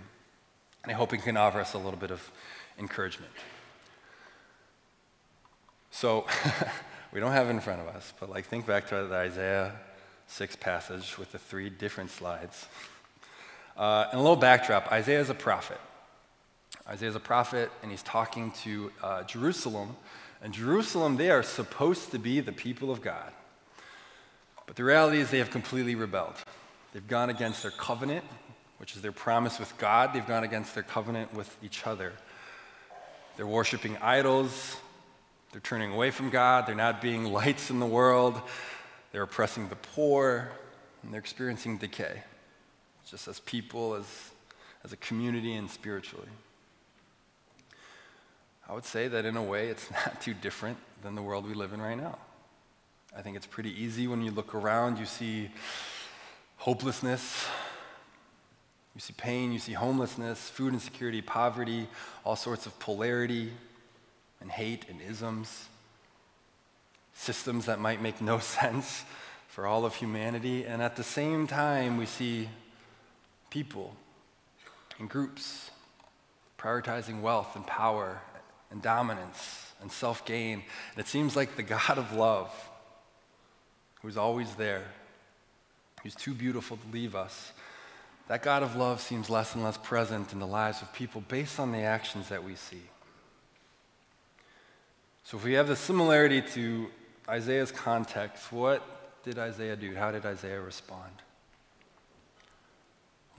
And 0.85 0.93
I 0.93 0.95
hope 0.95 1.13
it 1.13 1.19
can 1.19 1.37
offer 1.37 1.61
us 1.61 1.75
a 1.75 1.79
little 1.79 1.99
bit 1.99 2.13
of 2.13 2.31
encouragement. 2.79 3.33
So, 5.91 6.29
we 7.13 7.19
don't 7.19 7.33
have 7.33 7.49
it 7.49 7.51
in 7.51 7.61
front 7.61 7.81
of 7.81 7.89
us, 7.89 8.13
but 8.21 8.31
like 8.31 8.47
think 8.47 8.67
back 8.67 8.87
to 8.91 9.05
the 9.09 9.17
Isaiah 9.17 9.73
6 10.29 10.55
passage 10.55 11.19
with 11.19 11.33
the 11.33 11.41
three 11.41 11.71
different 11.71 12.13
slides. 12.13 12.69
Uh, 13.81 14.07
and 14.11 14.21
a 14.21 14.23
little 14.23 14.37
backdrop 14.37 14.93
Isaiah 14.93 15.21
is 15.21 15.31
a 15.31 15.35
prophet. 15.35 15.81
Isaiah 16.87 17.09
is 17.09 17.17
a 17.17 17.21
prophet, 17.21 17.71
and 17.83 17.91
he's 17.91 18.03
talking 18.03 18.51
to 18.63 18.93
uh, 19.03 19.23
Jerusalem. 19.23 19.97
And 20.43 20.53
Jerusalem, 20.53 21.17
they 21.17 21.31
are 21.31 21.43
supposed 21.43 22.11
to 22.11 22.19
be 22.19 22.41
the 22.41 22.53
people 22.53 22.91
of 22.91 23.01
God. 23.01 23.33
But 24.67 24.77
the 24.77 24.85
reality 24.85 25.19
is, 25.19 25.31
they 25.31 25.39
have 25.39 25.51
completely 25.51 25.95
rebelled. 25.95 26.35
They've 26.93 27.09
gone 27.09 27.31
against 27.31 27.63
their 27.63 27.71
covenant, 27.71 28.25
which 28.77 28.97
is 28.97 29.03
their 29.03 29.13
promise 29.13 29.59
with 29.59 29.77
God. 29.79 30.13
They've 30.13 30.27
gone 30.27 30.45
against 30.45 30.75
their 30.75 30.83
covenant 30.83 31.33
with 31.33 31.57
each 31.63 31.87
other. 31.87 32.13
They're 33.37 33.47
worshiping 33.47 33.97
idols. 34.03 34.77
They're 35.53 35.61
turning 35.63 35.93
away 35.93 36.11
from 36.11 36.29
God. 36.29 36.67
They're 36.67 36.75
not 36.75 37.01
being 37.01 37.25
lights 37.33 37.71
in 37.71 37.81
the 37.81 37.87
world. 37.87 38.41
They're 39.13 39.23
oppressing 39.23 39.69
the 39.69 39.77
poor. 39.77 40.51
And 41.03 41.15
they're 41.15 41.21
experiencing 41.21 41.79
decay, 41.79 42.23
just 43.09 43.29
as 43.29 43.41
people, 43.41 43.95
as, 43.95 44.07
as 44.85 44.93
a 44.93 44.97
community, 44.97 45.55
and 45.55 45.71
spiritually. 45.71 46.29
I 48.69 48.73
would 48.73 48.85
say 48.85 49.09
that 49.09 49.25
in 49.25 49.37
a 49.37 49.43
way, 49.43 49.69
it's 49.69 49.91
not 50.07 50.21
too 50.21 50.35
different 50.35 50.79
than 51.03 51.15
the 51.15 51.23
world 51.23 51.47
we 51.47 51.55
live 51.55 51.73
in 51.73 51.81
right 51.81 51.97
now. 51.97 52.19
I 53.17 53.23
think 53.23 53.37
it's 53.37 53.47
pretty 53.47 53.71
easy 53.83 54.07
when 54.07 54.23
you 54.23 54.31
look 54.31 54.55
around, 54.55 54.99
you 54.99 55.07
see 55.07 55.51
hopelessness, 56.59 57.47
you 58.95 59.01
see 59.01 59.15
pain, 59.17 59.53
you 59.53 59.59
see 59.59 59.73
homelessness, 59.73 60.49
food 60.49 60.73
insecurity, 60.73 61.21
poverty, 61.23 61.89
all 62.25 62.37
sorts 62.37 62.67
of 62.67 62.79
polarity 62.79 63.51
and 64.41 64.51
hate 64.51 64.85
and 64.89 65.01
isms, 65.01 65.69
systems 67.15 67.67
that 67.67 67.81
might 67.81 68.01
make 68.01 68.21
no 68.21 68.39
sense 68.39 69.05
for 69.49 69.67
all 69.67 69.85
of 69.85 69.97
humanity. 69.97 70.65
And 70.65 70.81
at 70.81 70.97
the 70.97 71.03
same 71.03 71.47
time, 71.47 71.97
we 71.97 72.07
see 72.07 72.49
people 73.51 73.95
and 74.99 75.09
groups 75.09 75.71
prioritizing 76.59 77.21
wealth 77.21 77.57
and 77.57 77.67
power 77.67 78.21
and 78.71 78.83
dominance 78.83 79.73
and 79.81 79.91
self 79.91 80.25
gain. 80.25 80.63
And 80.95 80.99
it 81.05 81.09
seems 81.09 81.37
like 81.37 81.57
the 81.57 81.63
God 81.79 81.99
of 81.99 82.13
love, 82.13 82.53
who's 84.03 84.17
always 84.17 84.55
there, 84.55 84.85
who's 86.03 86.15
too 86.15 86.35
beautiful 86.35 86.77
to 86.77 86.93
leave 86.93 87.15
us, 87.15 87.53
that 88.29 88.43
God 88.43 88.63
of 88.63 88.77
love 88.77 89.01
seems 89.01 89.29
less 89.29 89.55
and 89.55 89.65
less 89.65 89.77
present 89.77 90.33
in 90.33 90.39
the 90.39 90.47
lives 90.47 90.83
of 90.83 90.93
people 90.93 91.23
based 91.23 91.59
on 91.59 91.73
the 91.73 91.79
actions 91.79 92.29
that 92.29 92.45
we 92.45 92.55
see. 92.55 92.83
So, 95.25 95.37
if 95.37 95.45
we 95.45 95.55
have 95.55 95.69
the 95.69 95.77
similarity 95.77 96.43
to 96.55 96.89
Isaiah's 97.29 97.73
context, 97.73 98.53
what 98.53 99.25
did 99.25 99.39
Isaiah 99.39 99.77
do? 99.77 99.95
How 99.95 100.11
did 100.11 100.27
Isaiah 100.27 100.61
respond? 100.61 101.13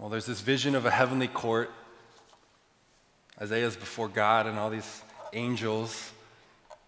Well, 0.02 0.10
there's 0.10 0.26
this 0.26 0.42
vision 0.42 0.74
of 0.74 0.88
a 0.88 0.90
heavenly 0.90 1.28
court. 1.28 1.70
Isaiah's 3.40 3.76
before 3.76 4.08
God 4.08 4.48
and 4.48 4.58
all 4.58 4.72
these 4.72 5.04
angels. 5.32 6.12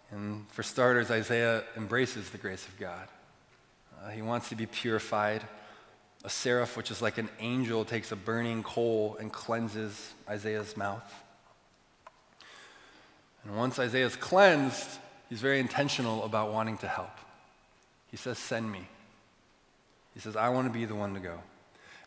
And 0.10 0.50
for 0.50 0.64
starters, 0.64 1.12
Isaiah 1.12 1.64
embraces 1.78 2.32
the 2.32 2.40
grace 2.40 2.68
of 2.68 2.80
God. 2.80 3.08
Uh, 4.04 4.10
he 4.10 4.24
wants 4.24 4.50
to 4.50 4.56
be 4.56 4.66
purified. 4.66 5.44
A 6.24 6.30
seraph, 6.30 6.76
which 6.76 6.90
is 6.90 7.04
like 7.04 7.20
an 7.20 7.30
angel, 7.40 7.86
takes 7.86 8.12
a 8.12 8.16
burning 8.16 8.64
coal 8.64 9.16
and 9.20 9.32
cleanses 9.32 10.14
Isaiah's 10.28 10.76
mouth. 10.76 11.14
And 13.44 13.56
once 13.56 13.78
Isaiah 13.78 14.08
is 14.08 14.16
cleansed, 14.16 14.90
he's 15.30 15.40
very 15.40 15.60
intentional 15.60 16.24
about 16.24 16.52
wanting 16.52 16.80
to 16.80 16.88
help. 16.88 17.16
He 18.10 18.18
says, 18.18 18.40
Send 18.40 18.72
me. 18.72 18.88
He 20.16 20.20
says, 20.20 20.36
I 20.36 20.50
want 20.50 20.66
to 20.66 20.74
be 20.74 20.86
the 20.86 20.96
one 20.96 21.14
to 21.14 21.20
go. 21.20 21.38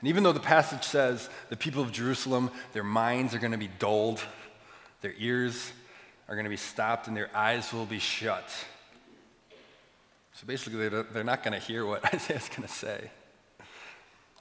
And 0.06 0.10
even 0.10 0.22
though 0.22 0.30
the 0.30 0.38
passage 0.38 0.84
says 0.84 1.28
the 1.48 1.56
people 1.56 1.82
of 1.82 1.90
Jerusalem, 1.90 2.52
their 2.72 2.84
minds 2.84 3.34
are 3.34 3.40
going 3.40 3.50
to 3.50 3.58
be 3.58 3.66
dulled, 3.80 4.22
their 5.00 5.14
ears 5.18 5.72
are 6.28 6.36
going 6.36 6.44
to 6.44 6.48
be 6.48 6.56
stopped 6.56 7.08
and 7.08 7.16
their 7.16 7.28
eyes 7.36 7.72
will 7.72 7.86
be 7.86 7.98
shut. 7.98 8.48
So 10.34 10.46
basically, 10.46 10.88
they're 10.88 11.24
not 11.24 11.42
going 11.42 11.54
to 11.54 11.58
hear 11.58 11.84
what 11.84 12.04
Isaiah's 12.14 12.48
going 12.50 12.62
to 12.62 12.72
say. 12.72 13.10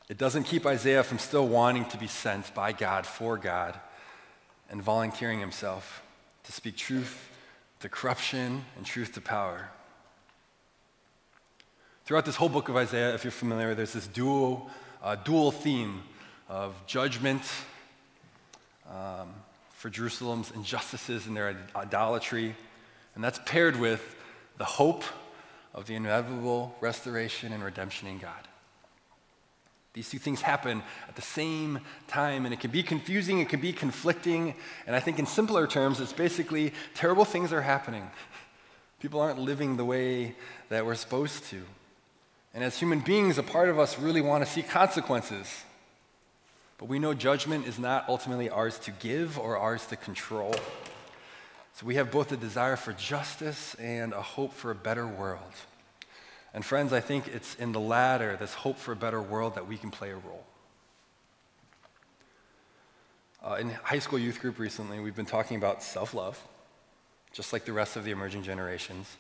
It 0.08 0.20
doesn't 0.20 0.44
keep 0.44 0.68
Isaiah 0.68 1.02
from 1.02 1.18
still 1.18 1.48
wanting 1.48 1.86
to 1.86 1.98
be 1.98 2.06
sent 2.06 2.54
by 2.54 2.72
God 2.72 3.08
for 3.08 3.36
God 3.36 3.74
and 4.70 4.84
volunteering 4.84 5.40
himself 5.40 6.04
to 6.44 6.52
speak 6.52 6.78
truth 6.78 7.28
to 7.80 7.90
corruption 7.90 8.66
and 8.78 8.86
truth 8.86 9.14
to 9.14 9.22
power. 9.22 9.72
Throughout 12.06 12.26
this 12.26 12.36
whole 12.36 12.50
book 12.50 12.70
of 12.70 12.76
Isaiah, 12.76 13.16
if 13.16 13.24
you're 13.24 13.32
familiar, 13.32 13.74
there's 13.74 13.94
this 13.94 14.06
dual, 14.06 14.70
uh, 15.06 15.16
dual 15.16 15.52
theme 15.52 16.02
of 16.50 16.74
judgment 16.88 17.44
um, 18.90 19.30
for 19.70 19.92
Jerusalem's 19.92 20.52
injustices 20.52 21.28
and 21.28 21.38
their 21.38 21.56
idolatry. 21.76 22.56
And 23.14 23.24
that's 23.24 23.40
paired 23.46 23.80
with 23.80 24.16
the 24.58 24.66
hope 24.66 25.04
of 25.76 25.86
the 25.86 25.94
inevitable 25.94 26.76
restoration 26.82 27.54
and 27.54 27.64
redemption 27.64 28.08
in 28.08 28.18
God. 28.18 28.32
These 29.94 30.10
two 30.10 30.18
things 30.18 30.42
happen 30.42 30.82
at 31.08 31.16
the 31.16 31.22
same 31.22 31.80
time, 32.08 32.46
and 32.46 32.54
it 32.54 32.60
can 32.60 32.72
be 32.72 32.84
confusing, 32.84 33.40
it 33.40 33.48
can 33.48 33.62
be 33.62 33.72
conflicting. 33.72 34.56
And 34.88 34.96
I 34.96 35.00
think, 35.00 35.20
in 35.20 35.26
simpler 35.26 35.68
terms, 35.68 36.02
it's 36.02 36.12
basically 36.12 36.74
terrible 36.96 37.26
things 37.26 37.54
are 37.54 37.62
happening. 37.62 38.10
People 39.00 39.22
aren't 39.22 39.40
living 39.40 39.78
the 39.78 39.86
way 39.86 40.36
that 40.70 40.86
we're 40.86 40.96
supposed 40.96 41.46
to. 41.46 41.62
And 42.56 42.64
as 42.64 42.80
human 42.80 43.02
beings, 43.02 43.38
a 43.38 43.44
part 43.44 43.68
of 43.68 43.78
us 43.78 44.00
really 44.00 44.22
want 44.22 44.46
to 44.46 44.50
see 44.50 44.64
consequences. 44.64 45.64
But 46.78 46.88
we 46.88 47.00
know 47.00 47.14
judgment 47.14 47.68
is 47.68 47.78
not 47.78 48.08
ultimately 48.08 48.50
ours 48.50 48.80
to 48.80 48.92
give 48.92 49.38
or 49.38 49.58
ours 49.58 49.86
to 49.88 49.98
control. 49.98 50.56
So 51.74 51.86
we 51.86 51.96
have 51.96 52.12
both 52.12 52.32
a 52.32 52.38
desire 52.38 52.78
for 52.78 52.94
justice 52.94 53.76
and 53.76 54.14
a 54.14 54.22
hope 54.22 54.54
for 54.54 54.72
a 54.72 54.76
better 54.76 55.06
world. 55.06 55.42
And 56.54 56.64
friends, 56.64 56.94
I 56.94 57.02
think 57.02 57.28
it's 57.28 57.56
in 57.56 57.74
the 57.74 57.82
latter, 57.82 58.38
this 58.38 58.54
hope 58.54 58.78
for 58.78 58.94
a 58.94 58.96
better 58.96 59.22
world, 59.22 59.56
that 59.56 59.68
we 59.68 59.76
can 59.76 59.92
play 59.92 60.12
a 60.12 60.16
role. 60.16 60.46
Uh, 63.46 63.56
in 63.56 63.70
high 63.72 64.00
school 64.00 64.18
youth 64.18 64.40
group 64.40 64.60
recently, 64.60 65.02
we've 65.02 65.16
been 65.16 65.26
talking 65.26 65.58
about 65.58 65.84
self 65.84 66.14
love, 66.14 66.42
just 67.34 67.52
like 67.52 67.66
the 67.66 67.74
rest 67.74 67.98
of 67.98 68.06
the 68.06 68.12
emerging 68.12 68.44
generations. 68.44 69.18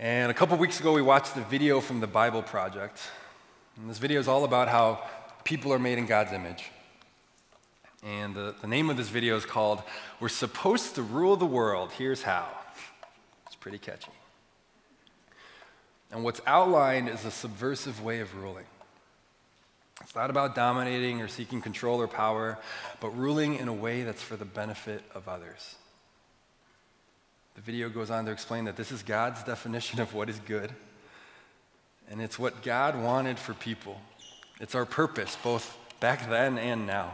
And 0.00 0.30
a 0.30 0.34
couple 0.34 0.56
weeks 0.56 0.80
ago, 0.80 0.94
we 0.94 1.02
watched 1.02 1.36
a 1.36 1.42
video 1.42 1.78
from 1.78 2.00
the 2.00 2.06
Bible 2.06 2.40
Project. 2.40 2.98
And 3.76 3.90
this 3.90 3.98
video 3.98 4.18
is 4.18 4.28
all 4.28 4.44
about 4.44 4.66
how 4.66 5.06
people 5.44 5.74
are 5.74 5.78
made 5.78 5.98
in 5.98 6.06
God's 6.06 6.32
image. 6.32 6.70
And 8.02 8.34
the, 8.34 8.54
the 8.62 8.66
name 8.66 8.88
of 8.88 8.96
this 8.96 9.10
video 9.10 9.36
is 9.36 9.44
called 9.44 9.82
We're 10.18 10.30
Supposed 10.30 10.94
to 10.94 11.02
Rule 11.02 11.36
the 11.36 11.44
World. 11.44 11.92
Here's 11.98 12.22
How. 12.22 12.48
It's 13.44 13.56
pretty 13.56 13.76
catchy. 13.76 14.10
And 16.10 16.24
what's 16.24 16.40
outlined 16.46 17.10
is 17.10 17.26
a 17.26 17.30
subversive 17.30 18.02
way 18.02 18.20
of 18.20 18.34
ruling. 18.34 18.64
It's 20.00 20.14
not 20.14 20.30
about 20.30 20.54
dominating 20.54 21.20
or 21.20 21.28
seeking 21.28 21.60
control 21.60 22.00
or 22.00 22.08
power, 22.08 22.58
but 23.00 23.10
ruling 23.10 23.56
in 23.56 23.68
a 23.68 23.74
way 23.74 24.02
that's 24.04 24.22
for 24.22 24.36
the 24.36 24.46
benefit 24.46 25.02
of 25.14 25.28
others. 25.28 25.74
The 27.54 27.60
video 27.60 27.88
goes 27.88 28.10
on 28.10 28.24
to 28.26 28.30
explain 28.30 28.64
that 28.64 28.76
this 28.76 28.92
is 28.92 29.02
God's 29.02 29.42
definition 29.42 30.00
of 30.00 30.14
what 30.14 30.28
is 30.28 30.38
good, 30.46 30.70
and 32.08 32.20
it's 32.20 32.38
what 32.38 32.62
God 32.62 33.00
wanted 33.00 33.38
for 33.38 33.54
people. 33.54 34.00
It's 34.60 34.74
our 34.74 34.86
purpose, 34.86 35.36
both 35.42 35.76
back 36.00 36.28
then 36.28 36.58
and 36.58 36.86
now. 36.86 37.12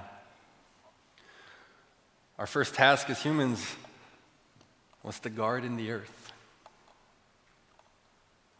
Our 2.38 2.47
first 2.47 2.75
task 2.75 3.09
as 3.09 3.23
humans 3.23 3.75
was 5.02 5.19
to 5.21 5.31
garden 5.31 5.76
the 5.76 5.90
earth. 5.90 6.33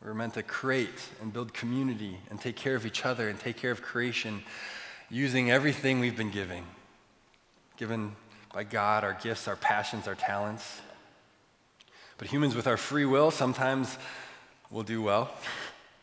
We're 0.03 0.15
meant 0.15 0.35
to 0.35 0.43
create 0.43 1.09
and 1.21 1.33
build 1.33 1.53
community 1.53 2.19
and 2.31 2.41
take 2.41 2.57
care 2.57 2.77
of 2.77 2.87
each 2.87 3.05
other 3.05 3.29
and 3.29 3.39
take 3.39 3.57
care 3.57 3.73
of 3.73 3.83
creation 3.83 4.43
using 5.11 5.51
everything 5.51 6.01
we've 6.01 6.17
been 6.17 6.31
giving, 6.31 6.65
given 7.77 8.15
by 8.55 8.65
God, 8.65 9.05
our 9.05 9.19
gifts, 9.21 9.49
our 9.49 9.57
passions, 9.57 10.07
our 10.07 10.15
talents. 10.15 10.81
But 12.19 12.29
humans 12.29 12.55
with 12.55 12.67
our 12.67 12.77
free 12.77 13.05
will, 13.05 13.31
sometimes 13.31 13.99
we'll 14.71 14.85
do 14.85 15.03
well, 15.03 15.31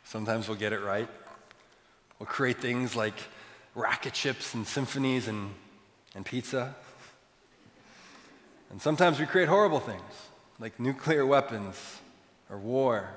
sometimes 0.04 0.48
we'll 0.48 0.58
get 0.58 0.74
it 0.74 0.82
right. 0.82 1.08
We'll 2.20 2.28
create 2.28 2.62
things 2.62 2.96
like 2.96 3.16
rocket 3.76 4.16
ships 4.16 4.54
and 4.54 4.66
symphonies 4.66 5.28
and, 5.28 5.54
and 6.16 6.26
pizza. 6.26 6.76
And 8.70 8.82
sometimes 8.82 9.20
we 9.20 9.26
create 9.26 9.50
horrible 9.50 9.80
things 9.80 10.02
like 10.60 10.80
nuclear 10.80 11.26
weapons 11.26 12.00
or 12.50 12.58
war. 12.58 13.10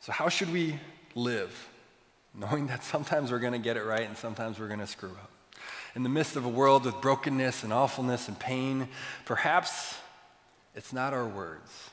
So, 0.00 0.12
how 0.12 0.28
should 0.28 0.52
we 0.52 0.78
live? 1.14 1.68
Knowing 2.34 2.66
that 2.66 2.84
sometimes 2.84 3.32
we're 3.32 3.38
going 3.38 3.54
to 3.54 3.58
get 3.58 3.76
it 3.76 3.82
right 3.82 4.06
and 4.06 4.16
sometimes 4.16 4.58
we're 4.58 4.68
going 4.68 4.80
to 4.80 4.86
screw 4.86 5.10
up. 5.10 5.30
In 5.94 6.02
the 6.02 6.08
midst 6.10 6.36
of 6.36 6.44
a 6.44 6.48
world 6.48 6.84
with 6.84 7.00
brokenness 7.00 7.64
and 7.64 7.72
awfulness 7.72 8.28
and 8.28 8.38
pain, 8.38 8.88
perhaps 9.24 9.96
it's 10.76 10.92
not 10.92 11.14
our 11.14 11.26
words 11.26 11.90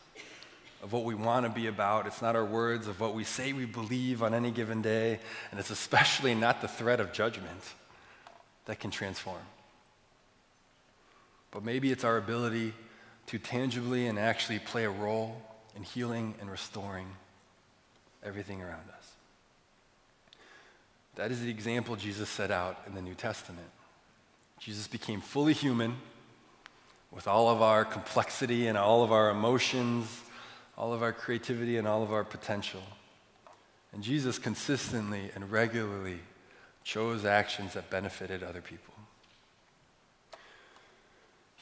of 0.83 0.91
what 0.91 1.05
we 1.05 1.15
want 1.15 1.45
to 1.45 1.49
be 1.49 1.67
about. 1.67 2.05
It's 2.05 2.21
not 2.21 2.35
our 2.35 2.43
words 2.43 2.87
of 2.87 2.99
what 2.99 3.15
we 3.15 3.23
say 3.23 3.53
we 3.53 3.65
believe 3.65 4.21
on 4.21 4.33
any 4.33 4.51
given 4.51 4.81
day. 4.81 5.19
And 5.49 5.59
it's 5.59 5.69
especially 5.69 6.35
not 6.35 6.61
the 6.61 6.67
threat 6.67 6.99
of 6.99 7.13
judgment 7.13 7.63
that 8.65 8.81
can 8.81 8.91
transform. 8.91 9.41
But 11.51 11.63
maybe 11.63 11.91
it's 11.91 12.03
our 12.03 12.17
ability 12.17 12.73
to 13.27 13.39
tangibly 13.39 14.07
and 14.07 14.19
actually 14.19 14.59
play 14.59 14.83
a 14.83 14.89
role 14.89 15.41
in 15.77 15.83
healing 15.83 16.35
and 16.41 16.51
restoring 16.51 17.07
everything 18.21 18.61
around 18.61 18.89
us. 18.97 19.11
That 21.15 21.31
is 21.31 21.41
the 21.41 21.49
example 21.49 21.95
Jesus 21.95 22.27
set 22.27 22.51
out 22.51 22.81
in 22.85 22.95
the 22.95 23.01
New 23.01 23.13
Testament. 23.13 23.69
Jesus 24.59 24.87
became 24.87 25.21
fully 25.21 25.53
human 25.53 25.95
with 27.13 27.27
all 27.27 27.49
of 27.49 27.61
our 27.61 27.85
complexity 27.85 28.67
and 28.67 28.77
all 28.77 29.03
of 29.03 29.11
our 29.11 29.29
emotions, 29.29 30.21
all 30.77 30.93
of 30.93 31.03
our 31.03 31.13
creativity 31.13 31.77
and 31.77 31.87
all 31.87 32.03
of 32.03 32.11
our 32.11 32.23
potential. 32.23 32.81
And 33.91 34.01
Jesus 34.03 34.39
consistently 34.39 35.29
and 35.35 35.51
regularly 35.51 36.19
chose 36.83 37.25
actions 37.25 37.73
that 37.73 37.89
benefited 37.89 38.41
other 38.41 38.61
people. 38.61 38.93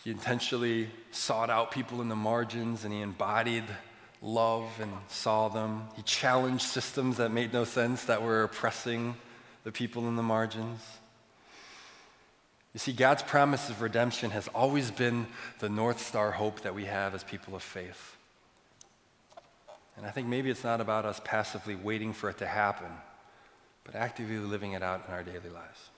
He 0.04 0.10
intentionally 0.10 0.90
sought 1.12 1.50
out 1.50 1.72
people 1.72 2.02
in 2.02 2.10
the 2.10 2.16
margins 2.16 2.86
and 2.86 2.94
he 2.94 3.02
embodied 3.02 3.66
love 4.22 4.68
and 4.80 4.92
saw 5.10 5.50
them. 5.50 5.88
He 5.96 6.02
challenged 6.04 6.64
systems 6.64 7.18
that 7.18 7.32
made 7.32 7.54
no 7.54 7.66
sense, 7.66 8.06
that 8.06 8.24
were 8.24 8.44
oppressing 8.44 9.16
the 9.64 9.72
people 9.72 10.08
in 10.08 10.16
the 10.16 10.24
margins. 10.24 10.80
You 12.74 12.80
see, 12.80 12.94
God's 12.94 13.22
promise 13.22 13.70
of 13.70 13.82
redemption 13.82 14.32
has 14.32 14.48
always 14.50 14.92
been 14.92 15.28
the 15.60 15.70
North 15.70 16.00
Star 16.00 16.32
hope 16.32 16.62
that 16.62 16.74
we 16.74 16.86
have 16.86 17.14
as 17.14 17.24
people 17.24 17.54
of 17.54 17.62
faith. 17.62 18.16
And 19.98 20.06
I 20.06 20.10
think 20.10 20.28
maybe 20.28 20.50
it's 20.50 20.64
not 20.64 20.80
about 20.80 21.06
us 21.06 21.20
passively 21.24 21.76
waiting 21.76 22.14
for 22.14 22.30
it 22.30 22.38
to 22.38 22.48
happen, 22.48 22.88
but 23.84 23.96
actively 23.96 24.38
living 24.38 24.72
it 24.72 24.82
out 24.82 25.04
in 25.08 25.14
our 25.14 25.22
daily 25.22 25.50
lives. 25.54 25.90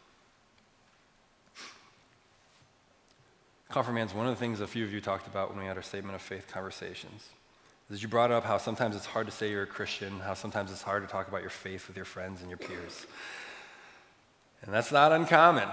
Confirmands, 3.70 4.14
one 4.14 4.27
of 4.27 4.33
the 4.36 4.40
things 4.40 4.59
a 4.59 4.68
few 4.68 4.83
of 4.83 4.92
you 4.92 5.00
talked 5.00 5.27
about 5.27 5.50
when 5.50 5.59
we 5.59 5.66
had 5.66 5.77
our 5.77 5.83
statement 5.83 6.16
of 6.16 6.22
faith 6.22 6.48
conversations 6.51 7.29
is 7.92 8.01
you 8.01 8.07
brought 8.07 8.31
up 8.31 8.44
how 8.44 8.57
sometimes 8.57 8.96
it's 8.96 9.05
hard 9.05 9.27
to 9.27 9.31
say 9.31 9.51
you're 9.51 9.64
a 9.64 9.68
Christian, 9.68 10.20
how 10.20 10.33
sometimes 10.33 10.72
it's 10.72 10.81
hard 10.81 11.05
to 11.05 11.12
talk 11.12 11.27
about 11.27 11.42
your 11.42 11.50
faith 11.50 11.88
with 11.88 11.96
your 11.96 12.05
friends 12.05 12.42
and 12.42 12.50
your 12.50 12.57
peers. 12.57 13.05
And 14.64 14.74
that's 14.74 14.92
not 14.92 15.12
uncommon. 15.12 15.70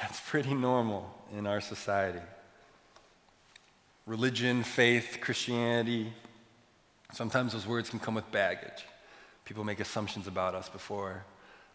That's 0.00 0.20
pretty 0.20 0.54
normal 0.54 1.12
in 1.36 1.46
our 1.46 1.60
society. 1.60 2.20
Religion, 4.06 4.62
faith, 4.62 5.18
Christianity, 5.20 6.12
sometimes 7.12 7.52
those 7.52 7.66
words 7.66 7.90
can 7.90 7.98
come 7.98 8.14
with 8.14 8.30
baggage. 8.30 8.84
People 9.44 9.64
make 9.64 9.80
assumptions 9.80 10.26
about 10.26 10.54
us 10.54 10.68
before 10.68 11.24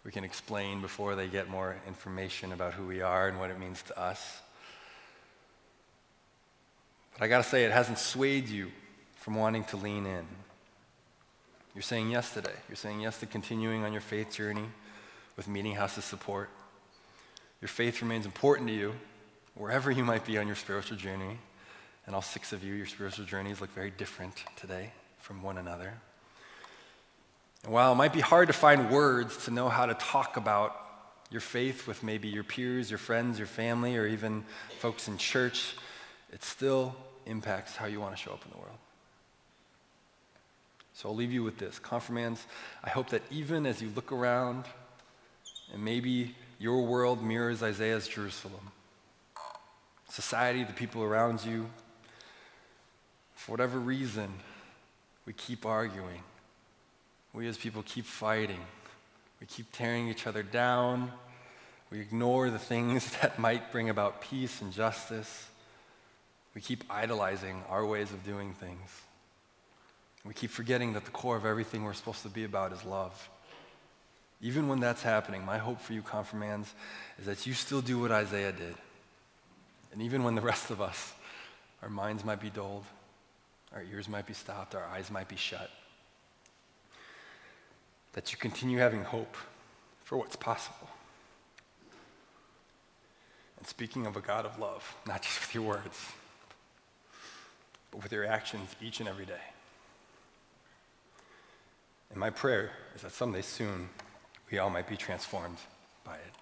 we 0.04 0.12
can 0.12 0.24
explain, 0.24 0.82
before 0.82 1.16
they 1.16 1.28
get 1.28 1.50
more 1.50 1.76
information 1.88 2.54
about 2.54 2.74
who 2.74 2.88
we 2.88 3.02
are 3.02 3.28
and 3.28 3.40
what 3.40 3.50
it 3.50 3.60
means 3.60 3.82
to 3.84 4.00
us. 4.00 4.42
But 7.14 7.24
I 7.24 7.28
got 7.28 7.44
to 7.44 7.50
say, 7.50 7.66
it 7.66 7.72
hasn't 7.72 8.00
swayed 8.00 8.48
you 8.48 8.72
from 9.18 9.36
wanting 9.36 9.64
to 9.66 9.78
lean 9.78 10.06
in. 10.06 10.26
You're 11.76 11.82
saying 11.82 12.10
yes 12.12 12.34
today. 12.34 12.56
You're 12.68 12.76
saying 12.76 13.02
yes 13.02 13.20
to 13.20 13.26
continuing 13.26 13.84
on 13.84 13.92
your 13.92 14.02
faith 14.02 14.32
journey 14.32 14.66
with 15.38 15.48
Meetinghouse's 15.48 16.04
support. 16.04 16.50
Your 17.62 17.70
faith 17.70 18.02
remains 18.02 18.26
important 18.26 18.68
to 18.70 18.74
you 18.74 18.94
wherever 19.56 19.92
you 19.92 20.04
might 20.04 20.26
be 20.26 20.38
on 20.38 20.48
your 20.48 20.56
spiritual 20.56 20.98
journey. 20.98 21.38
And 22.06 22.16
all 22.16 22.22
six 22.22 22.52
of 22.52 22.64
you, 22.64 22.74
your 22.74 22.88
spiritual 22.88 23.26
journeys 23.26 23.62
look 23.62 23.70
very 23.72 23.92
different 23.92 24.44
today 24.56 24.92
from 25.20 25.44
one 25.44 25.58
another. 25.58 25.94
And 27.64 27.72
while 27.72 27.92
it 27.92 27.96
might 27.96 28.14
be 28.14 28.22
hard 28.22 28.48
to 28.48 28.54
find 28.54 28.90
words 28.90 29.46
to 29.46 29.52
know 29.52 29.70
how 29.70 29.86
to 29.86 29.94
talk 29.94 30.38
about 30.38 30.76
your 31.30 31.42
faith 31.42 31.88
with 31.88 32.02
maybe 32.02 32.28
your 32.28 32.44
peers, 32.44 32.90
your 32.90 32.98
friends, 32.98 33.38
your 33.38 33.48
family, 33.48 33.96
or 33.96 34.08
even 34.08 34.44
folks 34.80 35.08
in 35.08 35.18
church, 35.18 35.76
it 36.34 36.44
still 36.44 36.96
impacts 37.26 37.76
how 37.76 37.86
you 37.86 38.02
want 38.02 38.16
to 38.16 38.22
show 38.22 38.32
up 38.32 38.44
in 38.44 38.52
the 38.52 38.58
world. 38.58 38.78
So 40.94 41.10
I'll 41.10 41.16
leave 41.16 41.32
you 41.32 41.44
with 41.44 41.58
this. 41.58 41.80
Confirmands, 41.80 42.46
I 42.84 42.90
hope 42.90 43.10
that 43.10 43.22
even 43.32 43.66
as 43.66 43.82
you 43.82 43.92
look 43.96 44.12
around 44.12 44.66
and 45.72 45.86
maybe 45.86 46.36
your 46.62 46.84
world 46.84 47.24
mirrors 47.24 47.64
Isaiah's 47.64 48.08
Jerusalem, 48.08 48.72
society, 50.10 50.64
the 50.64 50.74
people 50.74 51.02
around 51.02 51.44
you, 51.44 51.68
for 53.34 53.54
whatever 53.54 53.80
reason, 53.80 54.32
we 55.26 55.34
keep 55.34 55.66
arguing. 55.66 56.22
We 57.34 57.48
as 57.48 57.58
people 57.58 57.82
keep 57.84 58.06
fighting. 58.06 58.60
We 59.40 59.48
keep 59.48 59.72
tearing 59.72 60.08
each 60.08 60.28
other 60.28 60.44
down. 60.44 61.12
We 61.90 62.00
ignore 62.00 62.52
the 62.52 62.60
things 62.60 63.12
that 63.22 63.40
might 63.40 63.72
bring 63.72 63.90
about 63.90 64.22
peace 64.22 64.62
and 64.62 64.72
justice. 64.72 65.48
We 66.54 66.62
keep 66.62 66.84
idolizing 66.92 67.64
our 67.70 67.84
ways 67.84 68.12
of 68.12 68.24
doing 68.24 68.54
things. 68.54 69.02
We 70.24 70.36
keep 70.36 70.52
forgetting 70.52 70.94
that 70.94 71.06
the 71.06 71.12
core 71.12 71.38
of 71.38 71.46
everything 71.48 71.84
we're 71.84 71.94
supposed 71.94 72.22
to 72.22 72.30
be 72.30 72.44
about 72.44 72.72
is 72.72 72.86
love. 72.86 73.30
Even 74.42 74.68
when 74.68 74.80
that's 74.80 75.04
happening, 75.04 75.46
my 75.46 75.60
hope 75.60 75.80
for 75.80 75.94
you, 75.94 76.02
confirmands, 76.02 76.74
is 77.20 77.26
that 77.26 77.46
you 77.46 77.54
still 77.54 77.82
do 77.82 78.00
what 78.00 78.12
Isaiah 78.12 78.52
did. 78.52 78.76
And 79.94 80.02
even 80.02 80.24
when 80.24 80.36
the 80.36 80.42
rest 80.42 80.72
of 80.72 80.82
us, 80.82 81.14
our 81.84 81.90
minds 81.90 82.26
might 82.26 82.40
be 82.40 82.50
dulled, 82.50 82.86
our 83.74 83.84
ears 83.84 84.10
might 84.10 84.26
be 84.26 84.34
stopped, 84.34 84.74
our 84.74 84.86
eyes 84.86 85.12
might 85.12 85.28
be 85.28 85.36
shut, 85.36 85.70
that 88.14 88.32
you 88.32 88.38
continue 88.38 88.80
having 88.80 89.04
hope 89.04 89.36
for 90.04 90.18
what's 90.18 90.36
possible. 90.36 90.90
And 93.58 93.68
speaking 93.68 94.08
of 94.08 94.18
a 94.18 94.22
God 94.22 94.46
of 94.46 94.58
love, 94.58 94.96
not 95.06 95.22
just 95.22 95.40
with 95.40 95.54
your 95.54 95.64
words, 95.64 96.00
but 97.92 98.02
with 98.02 98.12
your 98.12 98.26
actions 98.26 98.76
each 98.82 99.00
and 99.02 99.08
every 99.08 99.26
day. 99.26 99.34
And 102.10 102.20
my 102.20 102.32
prayer 102.32 102.72
is 102.96 103.04
that 103.04 103.12
someday 103.12 103.42
soon 103.42 103.90
we 104.52 104.60
all 104.60 104.70
might 104.70 104.88
be 104.88 104.98
transformed 104.98 105.58
by 106.04 106.16
it. 106.16 106.41